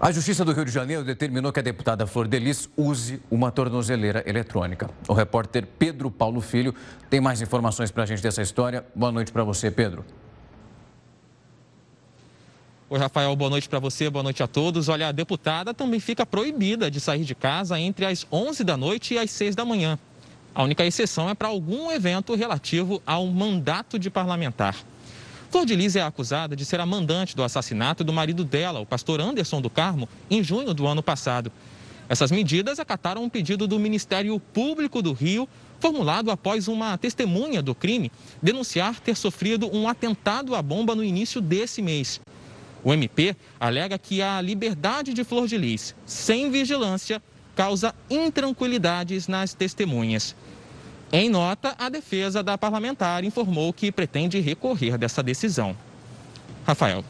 [0.00, 4.24] A Justiça do Rio de Janeiro determinou que a deputada Flor Delis use uma tornozeleira
[4.26, 4.88] eletrônica.
[5.06, 6.74] O repórter Pedro Paulo Filho
[7.10, 8.86] tem mais informações para a gente dessa história.
[8.94, 10.02] Boa noite para você, Pedro.
[12.92, 14.88] Oi, Rafael, boa noite para você, boa noite a todos.
[14.88, 19.14] Olha, a deputada também fica proibida de sair de casa entre as 11 da noite
[19.14, 19.96] e as 6 da manhã.
[20.52, 24.74] A única exceção é para algum evento relativo ao mandato de parlamentar.
[25.52, 29.20] Flor de é acusada de ser a mandante do assassinato do marido dela, o pastor
[29.20, 31.52] Anderson do Carmo, em junho do ano passado.
[32.08, 35.48] Essas medidas acataram um pedido do Ministério Público do Rio,
[35.78, 38.10] formulado após uma testemunha do crime
[38.42, 42.20] denunciar ter sofrido um atentado à bomba no início desse mês.
[42.82, 47.22] O MP alega que a liberdade de Flor de Lis, sem vigilância,
[47.54, 50.34] causa intranquilidades nas testemunhas.
[51.12, 55.76] Em nota, a defesa da parlamentar informou que pretende recorrer dessa decisão.
[56.64, 57.04] Rafael.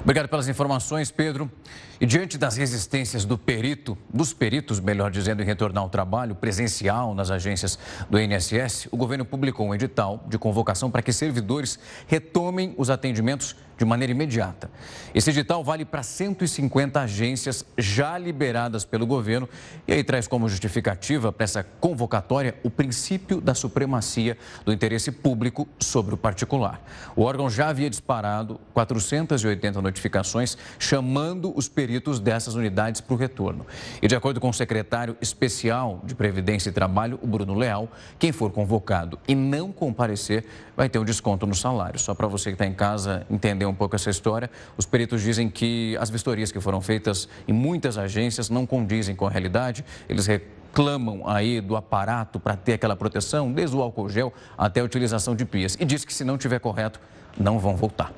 [0.00, 1.50] Obrigado pelas informações, Pedro.
[2.00, 7.14] E diante das resistências do perito, dos peritos, melhor dizendo, em retornar ao trabalho presencial
[7.14, 7.78] nas agências
[8.10, 11.78] do INSS, o governo publicou um edital de convocação para que servidores
[12.08, 14.70] retomem os atendimentos de maneira imediata.
[15.14, 19.48] Esse edital vale para 150 agências já liberadas pelo governo
[19.88, 25.66] e aí traz como justificativa para essa convocatória o princípio da supremacia do interesse público
[25.80, 26.80] sobre o particular.
[27.16, 31.81] O órgão já havia disparado 480 notificações chamando os peritos
[32.20, 33.66] dessas unidades para o retorno.
[34.00, 38.32] E de acordo com o secretário especial de Previdência e Trabalho, o Bruno Leal, quem
[38.32, 40.44] for convocado e não comparecer
[40.76, 41.98] vai ter um desconto no salário.
[41.98, 45.48] Só para você que está em casa entender um pouco essa história, os peritos dizem
[45.48, 49.84] que as vistorias que foram feitas em muitas agências não condizem com a realidade.
[50.08, 54.84] Eles reclamam aí do aparato para ter aquela proteção, desde o álcool gel até a
[54.84, 55.76] utilização de pias.
[55.78, 57.00] E diz que se não tiver correto,
[57.38, 58.12] não vão voltar.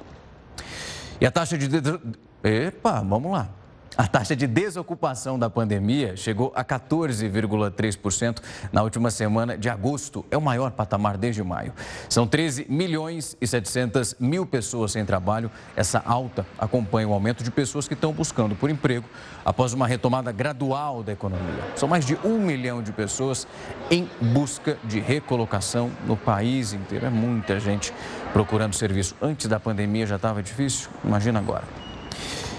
[1.20, 1.68] E a taxa de.
[2.44, 3.48] Epa, vamos lá.
[3.96, 10.26] A taxa de desocupação da pandemia chegou a 14,3% na última semana de agosto.
[10.33, 11.72] É o maior patamar desde maio.
[12.09, 15.48] São 13 milhões e 700 mil pessoas sem trabalho.
[15.76, 19.09] Essa alta acompanha o aumento de pessoas que estão buscando por emprego
[19.44, 21.62] após uma retomada gradual da economia.
[21.76, 23.46] São mais de um milhão de pessoas
[23.90, 27.07] em busca de recolocação no país inteiro.
[27.07, 27.94] É muita gente
[28.33, 29.14] procurando serviço.
[29.22, 31.84] Antes da pandemia já estava difícil, imagina agora.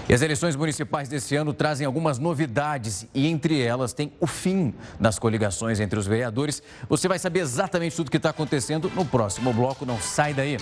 [0.08, 4.72] E as eleições municipais desse ano trazem algumas novidades e entre elas tem o fim
[5.00, 6.62] das coligações entre os vereadores.
[6.88, 9.84] Você vai saber exatamente tudo o que está acontecendo no próximo bloco.
[9.84, 10.58] Não sai daí.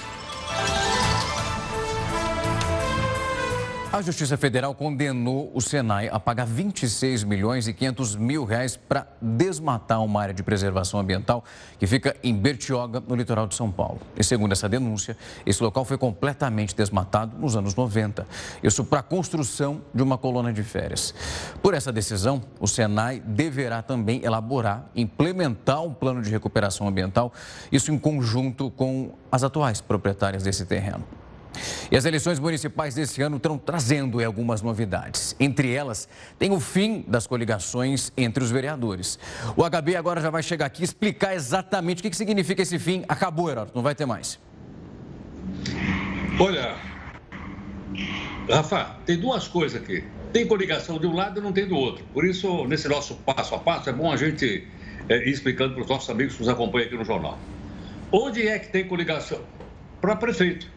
[3.94, 9.06] A Justiça Federal condenou o Senai a pagar 26 milhões e 500 mil reais para
[9.22, 11.44] desmatar uma área de preservação ambiental
[11.78, 14.00] que fica em Bertioga, no litoral de São Paulo.
[14.18, 18.26] E segundo essa denúncia, esse local foi completamente desmatado nos anos 90.
[18.64, 21.14] Isso para a construção de uma colônia de férias.
[21.62, 27.32] Por essa decisão, o Senai deverá também elaborar, implementar um plano de recuperação ambiental,
[27.70, 31.04] isso em conjunto com as atuais proprietárias desse terreno.
[31.90, 35.34] E as eleições municipais desse ano estão trazendo algumas novidades.
[35.38, 39.18] Entre elas, tem o fim das coligações entre os vereadores.
[39.56, 43.04] O HB agora já vai chegar aqui e explicar exatamente o que significa esse fim.
[43.08, 44.38] Acabou, Heródoto, não vai ter mais.
[46.38, 46.76] Olha,
[48.50, 50.04] Rafa, tem duas coisas aqui.
[50.32, 52.04] Tem coligação de um lado e não tem do outro.
[52.12, 54.66] Por isso, nesse nosso passo a passo, é bom a gente
[55.08, 57.38] é, ir explicando para os nossos amigos que nos acompanham aqui no jornal.
[58.10, 59.40] Onde é que tem coligação?
[60.00, 60.73] Para prefeito.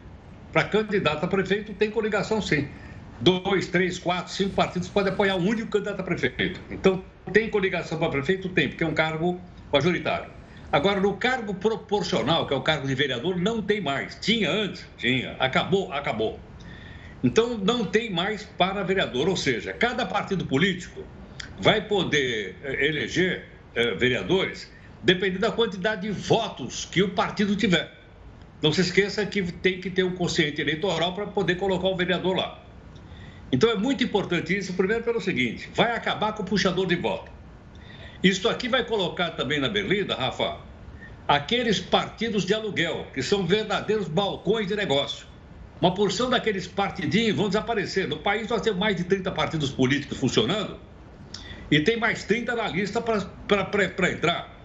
[0.51, 2.67] Para candidato a prefeito, tem coligação sim.
[3.19, 6.62] Dois, três, quatro, cinco partidos podem apoiar um único candidato a prefeito.
[6.69, 8.49] Então, tem coligação para prefeito?
[8.49, 10.29] Tem, porque é um cargo majoritário.
[10.71, 14.15] Agora, no cargo proporcional, que é o cargo de vereador, não tem mais.
[14.15, 14.86] Tinha antes?
[14.97, 15.36] Tinha.
[15.39, 15.91] Acabou?
[15.91, 16.39] Acabou.
[17.23, 19.27] Então, não tem mais para vereador.
[19.27, 21.03] Ou seja, cada partido político
[21.60, 27.96] vai poder eh, eleger eh, vereadores dependendo da quantidade de votos que o partido tiver.
[28.61, 32.35] Não se esqueça que tem que ter um consciente eleitoral para poder colocar o vereador
[32.35, 32.63] lá.
[33.51, 37.31] Então é muito importante isso, primeiro pelo seguinte: vai acabar com o puxador de voto.
[38.23, 40.57] Isso aqui vai colocar também na berlida, Rafa,
[41.27, 45.27] aqueles partidos de aluguel, que são verdadeiros balcões de negócio.
[45.79, 48.07] Uma porção daqueles partidinhos vão desaparecer.
[48.07, 50.79] No país nós temos mais de 30 partidos políticos funcionando
[51.69, 54.56] e tem mais 30 na lista para entrar.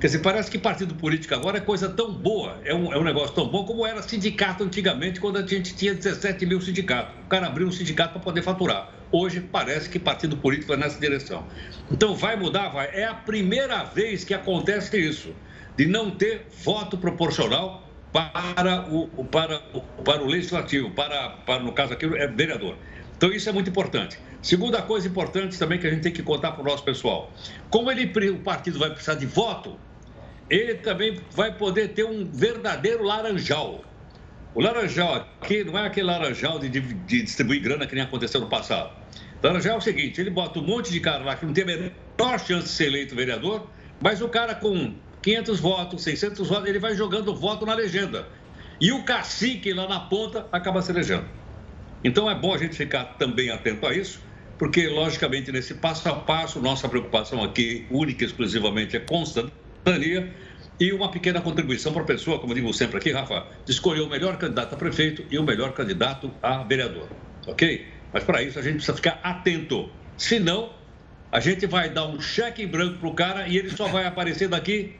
[0.00, 3.04] Quer dizer, parece que partido político agora é coisa tão boa, é um, é um
[3.04, 7.14] negócio tão bom como era sindicato antigamente, quando a gente tinha 17 mil sindicatos.
[7.24, 8.92] O cara abriu um sindicato para poder faturar.
[9.10, 11.46] Hoje parece que partido político vai nessa direção.
[11.90, 12.68] Então vai mudar?
[12.68, 12.88] Vai.
[12.92, 15.34] É a primeira vez que acontece isso,
[15.76, 19.60] de não ter voto proporcional para o, para,
[20.04, 22.76] para o legislativo, para, para, no caso aqui, é vereador.
[23.16, 24.18] Então isso é muito importante.
[24.44, 27.32] Segunda coisa importante também que a gente tem que contar para o nosso pessoal.
[27.70, 29.80] Como ele, o partido vai precisar de voto,
[30.50, 33.82] ele também vai poder ter um verdadeiro laranjal.
[34.54, 38.46] O laranjal aqui não é aquele laranjal de, de, distribuir grana que nem aconteceu no
[38.46, 38.92] passado.
[39.42, 41.64] O laranjal é o seguinte, ele bota um monte de cara lá que não tem
[41.64, 43.66] a menor chance de ser eleito vereador,
[43.98, 48.28] mas o cara com 500 votos, 600 votos, ele vai jogando voto na legenda.
[48.78, 51.24] E o cacique lá na ponta acaba se elegendo.
[52.04, 54.20] Então é bom a gente ficar também atento a isso
[54.58, 60.32] porque, logicamente, nesse passo a passo, nossa preocupação aqui, única e exclusivamente, é constantania
[60.78, 64.36] e uma pequena contribuição para a pessoa, como digo sempre aqui, Rafa, escolher o melhor
[64.36, 67.08] candidato a prefeito e o melhor candidato a vereador,
[67.46, 67.86] ok?
[68.12, 70.70] Mas para isso a gente precisa ficar atento, senão
[71.30, 74.06] a gente vai dar um cheque em branco para o cara e ele só vai
[74.06, 74.96] aparecer daqui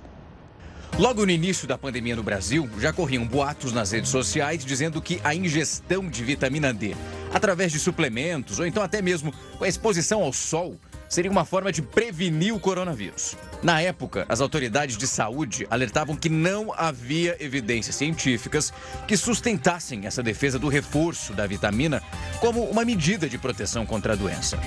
[0.98, 5.22] Logo no início da pandemia no Brasil, já corriam boatos nas redes sociais dizendo que
[5.24, 6.94] a ingestão de vitamina D,
[7.32, 10.76] através de suplementos ou então até mesmo com a exposição ao sol,
[11.08, 13.34] seria uma forma de prevenir o coronavírus.
[13.62, 18.72] Na época, as autoridades de saúde alertavam que não havia evidências científicas
[19.06, 22.02] que sustentassem essa defesa do reforço da vitamina
[22.40, 24.58] como uma medida de proteção contra a doença.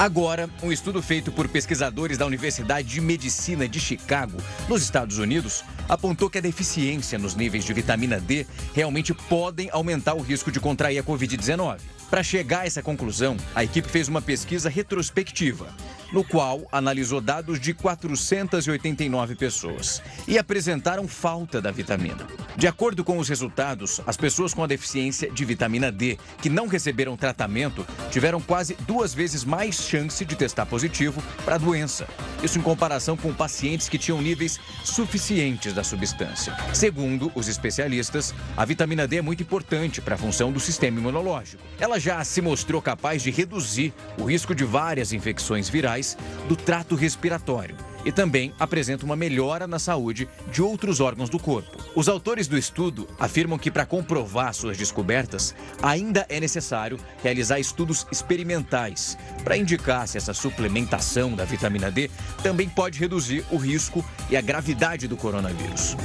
[0.00, 5.62] Agora, um estudo feito por pesquisadores da Universidade de Medicina de Chicago, nos Estados Unidos,
[5.86, 10.58] apontou que a deficiência nos níveis de vitamina D realmente podem aumentar o risco de
[10.58, 11.80] contrair a Covid-19.
[12.08, 15.66] Para chegar a essa conclusão, a equipe fez uma pesquisa retrospectiva,
[16.12, 22.26] no qual analisou dados de 489 pessoas e apresentaram falta da vitamina.
[22.56, 26.66] De acordo com os resultados, as pessoas com a deficiência de vitamina D que não
[26.66, 32.06] receberam tratamento tiveram quase duas vezes mais chance de testar positivo para a doença.
[32.42, 36.56] Isso em comparação com pacientes que tinham níveis suficientes da substância.
[36.74, 41.62] Segundo os especialistas, a vitamina D é muito importante para a função do sistema imunológico.
[41.78, 45.99] Ela já se mostrou capaz de reduzir o risco de várias infecções virais
[46.48, 51.78] do trato respiratório e também apresenta uma melhora na saúde de outros órgãos do corpo.
[51.94, 58.06] Os autores do estudo afirmam que, para comprovar suas descobertas, ainda é necessário realizar estudos
[58.10, 62.10] experimentais para indicar se essa suplementação da vitamina D
[62.42, 65.96] também pode reduzir o risco e a gravidade do coronavírus.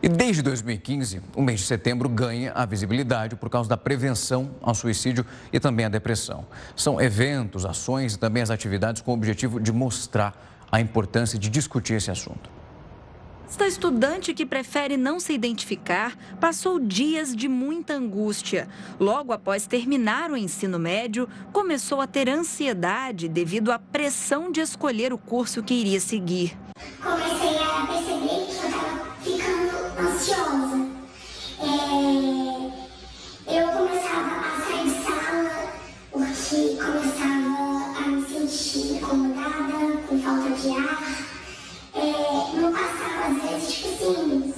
[0.00, 4.72] E desde 2015, o mês de setembro ganha a visibilidade por causa da prevenção ao
[4.72, 6.46] suicídio e também à depressão.
[6.76, 10.40] São eventos, ações e também as atividades com o objetivo de mostrar
[10.70, 12.48] a importância de discutir esse assunto.
[13.48, 18.68] Esta estudante que prefere não se identificar passou dias de muita angústia.
[19.00, 25.12] Logo após terminar o ensino médio, começou a ter ansiedade devido à pressão de escolher
[25.14, 26.56] o curso que iria seguir.
[27.02, 28.37] Comecei a perceber
[30.00, 30.86] ansiosa.
[31.60, 31.78] É...
[33.46, 35.72] Eu começava a sair de sala
[36.12, 39.78] porque começava a me sentir incomodada,
[40.08, 41.02] com falta de ar.
[41.94, 42.56] É...
[42.56, 44.57] No passado, às vezes, tipo assim,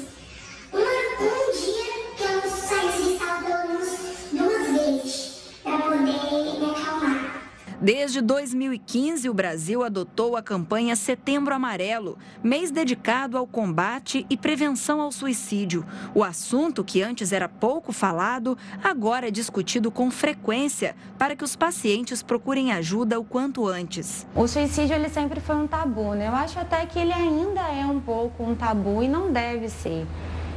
[7.80, 15.00] Desde 2015, o Brasil adotou a campanha Setembro Amarelo, mês dedicado ao combate e prevenção
[15.00, 15.86] ao suicídio.
[16.14, 21.56] O assunto, que antes era pouco falado, agora é discutido com frequência para que os
[21.56, 24.26] pacientes procurem ajuda o quanto antes.
[24.34, 26.28] O suicídio ele sempre foi um tabu, né?
[26.28, 30.06] Eu acho até que ele ainda é um pouco um tabu e não deve ser.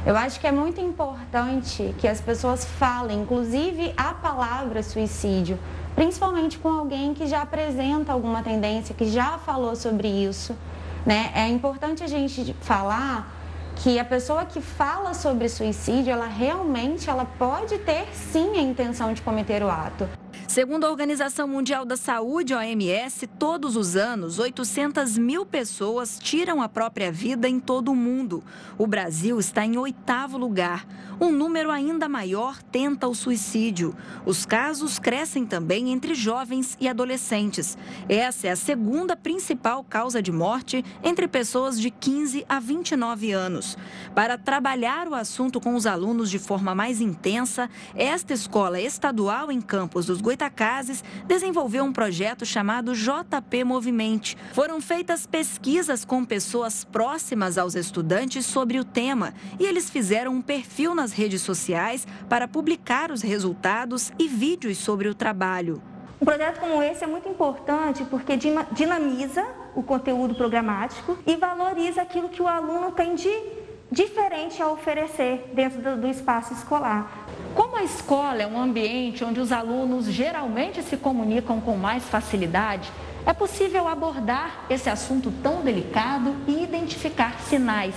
[0.06, 5.58] Eu acho que é muito importante que as pessoas falem, inclusive a palavra suicídio,
[5.94, 10.56] principalmente com alguém que já apresenta alguma tendência, que já falou sobre isso.
[11.04, 11.30] Né?
[11.34, 13.32] É importante a gente falar
[13.76, 19.12] que a pessoa que fala sobre suicídio, ela realmente ela pode ter sim a intenção
[19.12, 20.08] de cometer o ato.
[20.46, 26.68] Segundo a Organização Mundial da Saúde, OMS, todos os anos, 800 mil pessoas tiram a
[26.68, 28.44] própria vida em todo o mundo.
[28.76, 30.86] O Brasil está em oitavo lugar.
[31.20, 33.96] Um número ainda maior tenta o suicídio.
[34.26, 37.78] Os casos crescem também entre jovens e adolescentes.
[38.08, 43.78] Essa é a segunda principal causa de morte entre pessoas de 15 a 29 anos.
[44.14, 49.60] Para trabalhar o assunto com os alunos de forma mais intensa, esta escola estadual em
[49.60, 54.36] Campos dos Goitacazes desenvolveu um projeto chamado JP Movimente.
[54.52, 60.42] Foram feitas pesquisas com pessoas próximas aos estudantes sobre o tema e eles fizeram um
[60.42, 65.80] perfil nas redes sociais para publicar os resultados e vídeos sobre o trabalho.
[66.20, 68.36] Um projeto como esse é muito importante porque
[68.72, 73.63] dinamiza o conteúdo programático e valoriza aquilo que o aluno tem de
[73.94, 77.26] diferente a oferecer dentro do, do espaço escolar.
[77.54, 82.92] Como a escola é um ambiente onde os alunos geralmente se comunicam com mais facilidade,
[83.24, 87.94] é possível abordar esse assunto tão delicado e identificar sinais.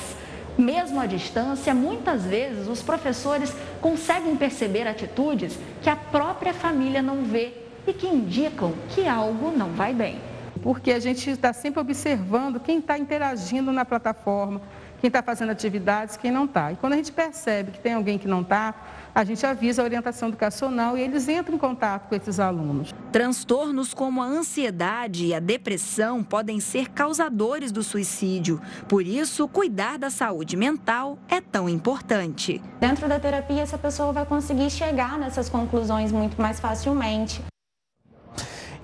[0.58, 7.24] Mesmo à distância, muitas vezes os professores conseguem perceber atitudes que a própria família não
[7.24, 7.54] vê
[7.86, 10.20] e que indicam que algo não vai bem.
[10.62, 14.62] Porque a gente está sempre observando quem está interagindo na plataforma,
[15.08, 16.74] quem está fazendo atividades, quem não está.
[16.74, 18.76] E quando a gente percebe que tem alguém que não está,
[19.16, 22.94] a gente avisa a orientação educacional e eles entram em contato com esses alunos.
[23.12, 28.62] Transtornos como a ansiedade e a depressão podem ser causadores do suicídio.
[28.88, 32.62] Por isso, cuidar da saúde mental é tão importante.
[32.80, 37.42] Dentro da terapia, essa pessoa vai conseguir chegar nessas conclusões muito mais facilmente.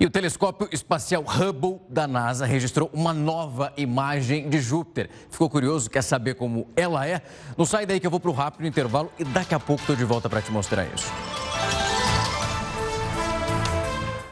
[0.04, 5.08] E o telescópio espacial Hubble da NASA registrou uma nova imagem de Júpiter.
[5.30, 5.88] Ficou curioso?
[5.88, 7.22] Quer saber como ela é?
[7.56, 9.96] Não sai daí que eu vou para o rápido intervalo e daqui a pouco estou
[9.96, 11.10] de volta para te mostrar isso.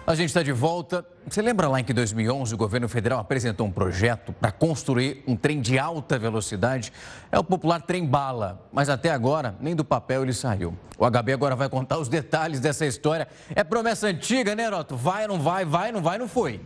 [0.05, 1.07] A gente está de volta.
[1.29, 5.23] Você lembra lá em que em 2011 o governo federal apresentou um projeto para construir
[5.29, 6.93] um trem de alta velocidade?
[7.31, 10.77] É o popular trem bala, mas até agora nem do papel ele saiu.
[10.99, 13.29] O HB agora vai contar os detalhes dessa história.
[13.55, 14.97] É promessa antiga, né, Roto?
[14.97, 16.61] Vai, não vai, vai, não vai, não foi.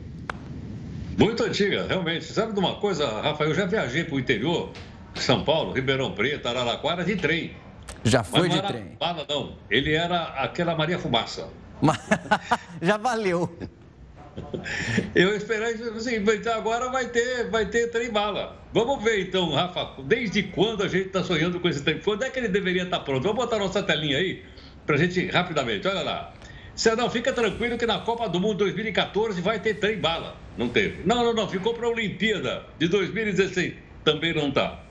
[1.19, 2.25] Muito antiga, realmente.
[2.25, 3.51] Sabe de uma coisa, Rafael?
[3.51, 4.71] Eu já viajei para o interior,
[5.15, 7.55] São Paulo, Ribeirão Preto, Araraquara, de trem.
[8.03, 8.97] Já foi de trem?
[8.99, 9.57] Bala, não.
[9.71, 11.47] Ele era aquela Maria Fumaça.
[12.83, 13.57] Já valeu.
[15.15, 18.57] Eu esperei assim, então agora vai ter, vai ter trem bala.
[18.73, 21.99] Vamos ver então, Rafa, desde quando a gente está sonhando com esse trem?
[22.01, 23.23] Quando é que ele deveria estar pronto?
[23.23, 24.43] Vamos botar nossa telinha aí
[24.85, 25.89] para a gente rapidamente.
[25.89, 26.33] Olha lá.
[26.75, 30.37] Cedão, fica tranquilo que na Copa do Mundo 2014 vai ter trem bala.
[30.59, 31.03] Não teve.
[31.07, 31.49] Não, não, não.
[31.49, 33.75] Ficou para a Olimpíada de 2016.
[34.05, 34.83] Também não está.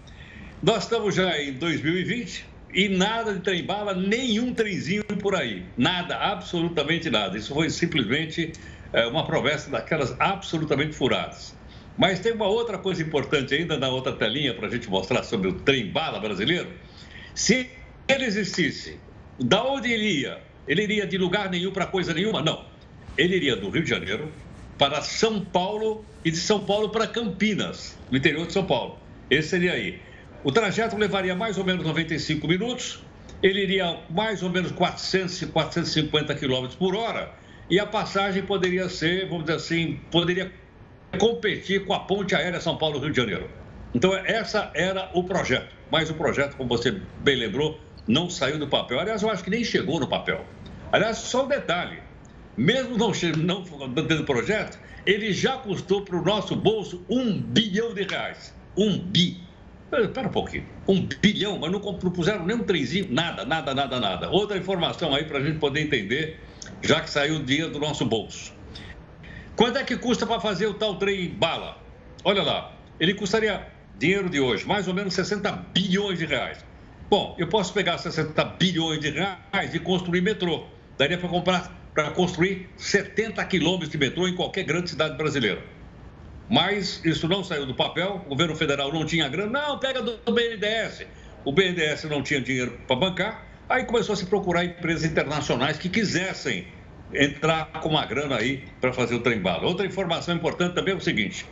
[0.63, 5.63] Nós estamos já em 2020 e nada de trem bala, nenhum trenzinho por aí.
[5.77, 7.37] Nada, absolutamente nada.
[7.37, 8.51] Isso foi simplesmente
[8.91, 11.55] é, uma promessa daquelas absolutamente furadas.
[11.97, 15.47] Mas tem uma outra coisa importante ainda na outra telinha para a gente mostrar sobre
[15.47, 16.67] o trem bala brasileiro.
[17.33, 17.69] Se
[18.09, 18.99] ele existisse,
[19.39, 20.41] da onde ele ia?
[20.67, 22.41] Ele iria de lugar nenhum para coisa nenhuma?
[22.41, 22.65] Não.
[23.17, 24.29] Ele iria do Rio de Janeiro
[24.77, 28.99] para São Paulo e de São Paulo para Campinas, no interior de São Paulo.
[29.29, 30.01] Esse seria aí.
[30.45, 33.03] O trajeto levaria mais ou menos 95 minutos,
[33.41, 37.33] ele iria mais ou menos 400, 450 km por hora,
[37.67, 40.51] e a passagem poderia ser, vamos dizer assim, poderia
[41.17, 43.49] competir com a ponte aérea São Paulo-Rio de Janeiro.
[43.95, 45.75] Então, essa era o projeto.
[45.91, 46.91] Mas o projeto, como você
[47.23, 48.99] bem lembrou, não saiu do papel.
[48.99, 50.45] Aliás, eu acho que nem chegou no papel.
[50.91, 51.97] Aliás, só um detalhe:
[52.55, 53.63] mesmo não, não
[54.05, 54.77] tendo projeto,
[55.07, 58.53] ele já custou para o nosso bolso um bilhão de reais.
[58.77, 59.44] Um bi.
[59.91, 60.65] Espera um pouquinho.
[60.87, 64.29] Um bilhão, mas não propuseram nem um trenzinho, nada, nada, nada, nada.
[64.29, 66.39] Outra informação aí para a gente poder entender,
[66.81, 68.53] já que saiu o dinheiro do nosso bolso.
[69.55, 71.81] Quanto é que custa para fazer o tal trem bala?
[72.23, 73.67] Olha lá, ele custaria,
[73.97, 76.65] dinheiro de hoje, mais ou menos 60 bilhões de reais.
[77.09, 80.65] Bom, eu posso pegar 60 bilhões de reais e construir metrô.
[80.97, 85.61] Daria para comprar, para construir 70 quilômetros de metrô em qualquer grande cidade brasileira.
[86.49, 90.31] Mas isso não saiu do papel, o governo federal não tinha grana, não, pega do
[90.31, 91.05] BNDES.
[91.43, 95.89] O BNDES não tinha dinheiro para bancar, aí começou a se procurar empresas internacionais que
[95.89, 96.67] quisessem
[97.13, 99.65] entrar com uma grana aí para fazer o trem bala.
[99.65, 101.45] Outra informação importante também é o seguinte: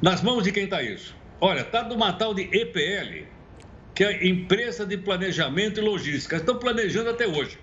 [0.00, 1.14] nas mãos de quem está isso?
[1.40, 3.26] Olha, está numa tal de EPL,
[3.94, 6.36] que é Empresa de Planejamento e Logística.
[6.36, 7.58] Estão planejando até hoje.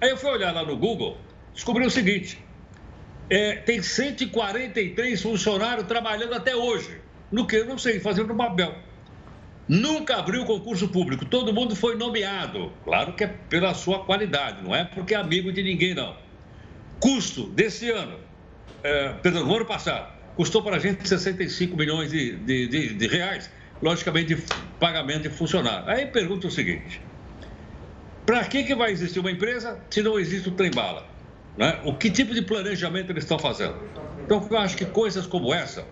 [0.00, 1.16] Aí eu fui olhar lá no Google,
[1.54, 2.38] descobri o seguinte:
[3.28, 7.00] é, tem 143 funcionários trabalhando até hoje.
[7.30, 7.56] No que?
[7.56, 8.74] Eu não sei, fazendo papel.
[9.68, 12.72] Nunca abriu concurso público, todo mundo foi nomeado.
[12.84, 16.16] Claro que é pela sua qualidade, não é porque é amigo de ninguém, não.
[17.00, 18.16] Custo desse ano,
[18.84, 23.06] é, perdão, no ano passado, custou para a gente 65 milhões de, de, de, de
[23.08, 23.50] reais,
[23.82, 24.42] logicamente de
[24.78, 25.88] pagamento de funcionário.
[25.88, 27.00] Aí pergunta o seguinte:
[28.24, 31.15] para que, que vai existir uma empresa se não existe o trem-bala?
[31.56, 31.80] Né?
[31.84, 33.76] O que tipo de planejamento eles estão fazendo?
[34.24, 35.86] Então, eu acho que coisas como essa,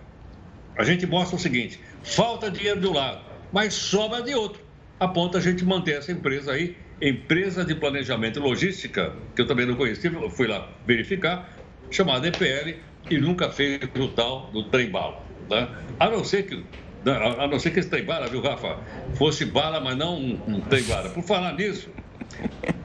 [0.77, 4.63] a gente mostra o seguinte: falta dinheiro de um lado, mas sobra de outro.
[4.99, 9.47] A ponto a gente manter essa empresa aí, empresa de planejamento e logística, que eu
[9.47, 11.49] também não conheci, fui lá verificar,
[11.91, 15.21] chamada EPL, e nunca fez o tal do trem bala.
[15.49, 15.67] Né?
[15.99, 16.63] A não ser que
[17.05, 18.79] né, a não ser que esse viu, Rafa,
[19.15, 21.09] fosse bala, mas não um trem bala.
[21.09, 21.89] Por falar nisso,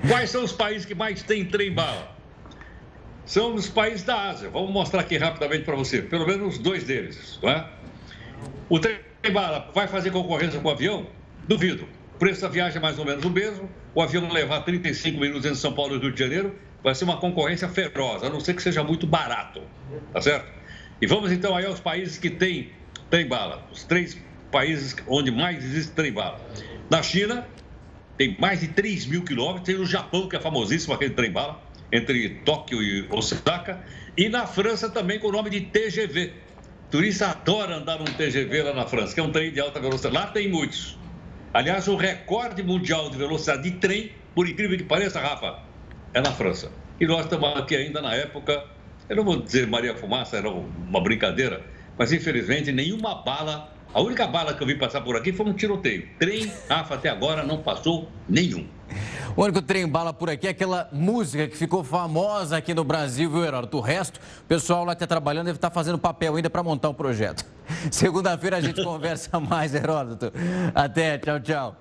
[0.06, 2.19] quais são os países que mais têm trem bala?
[3.30, 4.50] São os países da Ásia.
[4.50, 7.38] Vamos mostrar aqui rapidamente para você, pelo menos dois deles.
[7.40, 7.64] Não é?
[8.68, 8.98] O trem
[9.32, 11.06] bala vai fazer concorrência com o avião?
[11.46, 11.86] Duvido.
[12.16, 13.70] O preço da viagem é mais ou menos o mesmo.
[13.94, 17.18] O avião levar 35 minutos entre São Paulo e Rio de Janeiro vai ser uma
[17.18, 19.62] concorrência feroz, a não ser que seja muito barato.
[20.12, 20.52] Tá certo?
[21.00, 22.72] E vamos então aí aos países que têm
[23.10, 23.64] trem bala.
[23.70, 24.18] Os três
[24.50, 26.40] países onde mais existe trem-bala.
[26.90, 27.46] Na China,
[28.18, 29.66] tem mais de 3 mil quilômetros.
[29.66, 31.62] Tem o Japão, que é famosíssimo, aquele trem-bala,
[31.92, 33.84] entre Tóquio e Osaka.
[34.16, 36.32] E na França também com o nome de TGV.
[36.90, 40.14] Turista adora andar num TGV lá na França, que é um trem de alta velocidade.
[40.14, 40.98] Lá tem muitos.
[41.54, 45.60] Aliás, o recorde mundial de velocidade de trem, por incrível que pareça, Rafa,
[46.14, 46.70] é na França.
[47.00, 48.64] E nós estamos aqui ainda na época,
[49.08, 51.64] eu não vou dizer Maria Fumaça, era uma brincadeira,
[51.96, 55.52] mas infelizmente nenhuma bala, a única bala que eu vi passar por aqui foi um
[55.52, 56.08] tiroteio.
[56.18, 58.66] Trem, Rafa, até agora não passou nenhum.
[59.36, 63.30] O único trem bala por aqui é aquela música que ficou famosa aqui no Brasil,
[63.30, 63.78] viu, Heródoto?
[63.78, 66.62] O resto, o pessoal lá que está trabalhando deve estar tá fazendo papel ainda para
[66.62, 67.44] montar o um projeto.
[67.90, 70.32] Segunda-feira a gente conversa mais, Heródoto.
[70.74, 71.76] Até, tchau, tchau.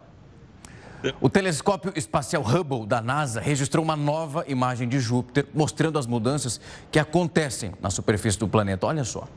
[1.21, 6.59] O telescópio espacial Hubble da NASA registrou uma nova imagem de Júpiter, mostrando as mudanças
[6.91, 8.85] que acontecem na superfície do planeta.
[8.85, 9.27] Olha só.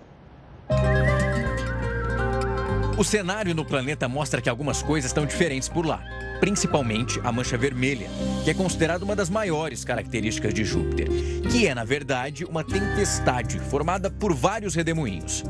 [3.03, 6.05] O cenário no planeta mostra que algumas coisas estão diferentes por lá,
[6.39, 8.09] principalmente a mancha vermelha,
[8.45, 11.09] que é considerada uma das maiores características de Júpiter,
[11.51, 15.43] que é, na verdade, uma tempestade formada por vários redemoinhos.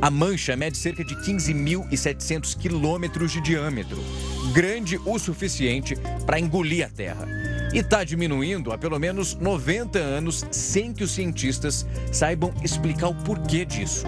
[0.00, 3.98] A mancha mede cerca de 15.700 quilômetros de diâmetro,
[4.54, 7.26] grande o suficiente para engolir a Terra.
[7.74, 13.14] E está diminuindo há pelo menos 90 anos sem que os cientistas saibam explicar o
[13.24, 14.04] porquê disso.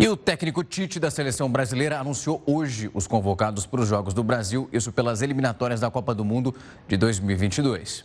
[0.00, 4.24] E o técnico Tite da seleção brasileira anunciou hoje os convocados para os Jogos do
[4.24, 6.54] Brasil, isso pelas eliminatórias da Copa do Mundo
[6.88, 8.02] de 2022.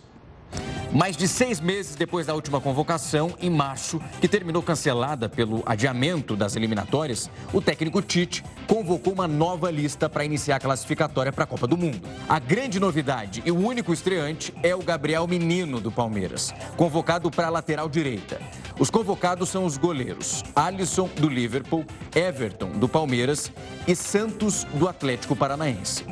[0.95, 6.37] Mais de seis meses depois da última convocação, em março, que terminou cancelada pelo adiamento
[6.37, 11.47] das eliminatórias, o técnico Tite convocou uma nova lista para iniciar a classificatória para a
[11.47, 12.07] Copa do Mundo.
[12.29, 17.47] A grande novidade e o único estreante é o Gabriel Menino, do Palmeiras, convocado para
[17.47, 18.39] a lateral direita.
[18.79, 21.85] Os convocados são os goleiros Alisson, do Liverpool,
[22.15, 23.51] Everton, do Palmeiras
[23.85, 26.05] e Santos, do Atlético Paranaense.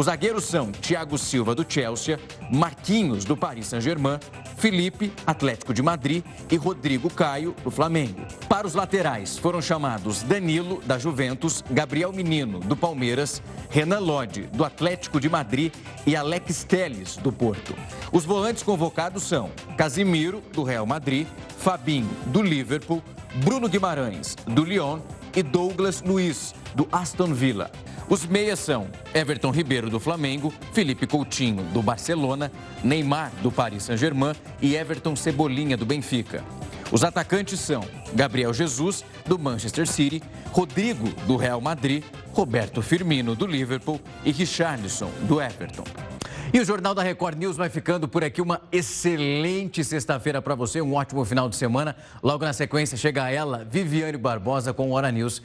[0.00, 2.18] Os zagueiros são Thiago Silva, do Chelsea,
[2.50, 4.18] Marquinhos, do Paris Saint-Germain,
[4.56, 8.22] Felipe, Atlético de Madrid e Rodrigo Caio, do Flamengo.
[8.48, 14.64] Para os laterais foram chamados Danilo, da Juventus, Gabriel Menino, do Palmeiras, Renan Lodi, do
[14.64, 15.70] Atlético de Madrid
[16.06, 17.74] e Alex Teles, do Porto.
[18.10, 21.26] Os volantes convocados são Casimiro, do Real Madrid,
[21.58, 23.02] Fabinho, do Liverpool,
[23.44, 25.00] Bruno Guimarães, do Lyon
[25.36, 27.70] e Douglas Luiz, do Aston Villa.
[28.10, 32.50] Os meias são Everton Ribeiro, do Flamengo, Felipe Coutinho, do Barcelona,
[32.82, 36.42] Neymar, do Paris Saint-Germain e Everton Cebolinha, do Benfica.
[36.90, 42.02] Os atacantes são Gabriel Jesus, do Manchester City, Rodrigo, do Real Madrid,
[42.32, 45.84] Roberto Firmino, do Liverpool e Richarlison, do Everton.
[46.52, 48.42] E o Jornal da Record News vai ficando por aqui.
[48.42, 51.94] Uma excelente sexta-feira para você, um ótimo final de semana.
[52.20, 55.38] Logo na sequência chega ela, Viviane Barbosa, com o Hora News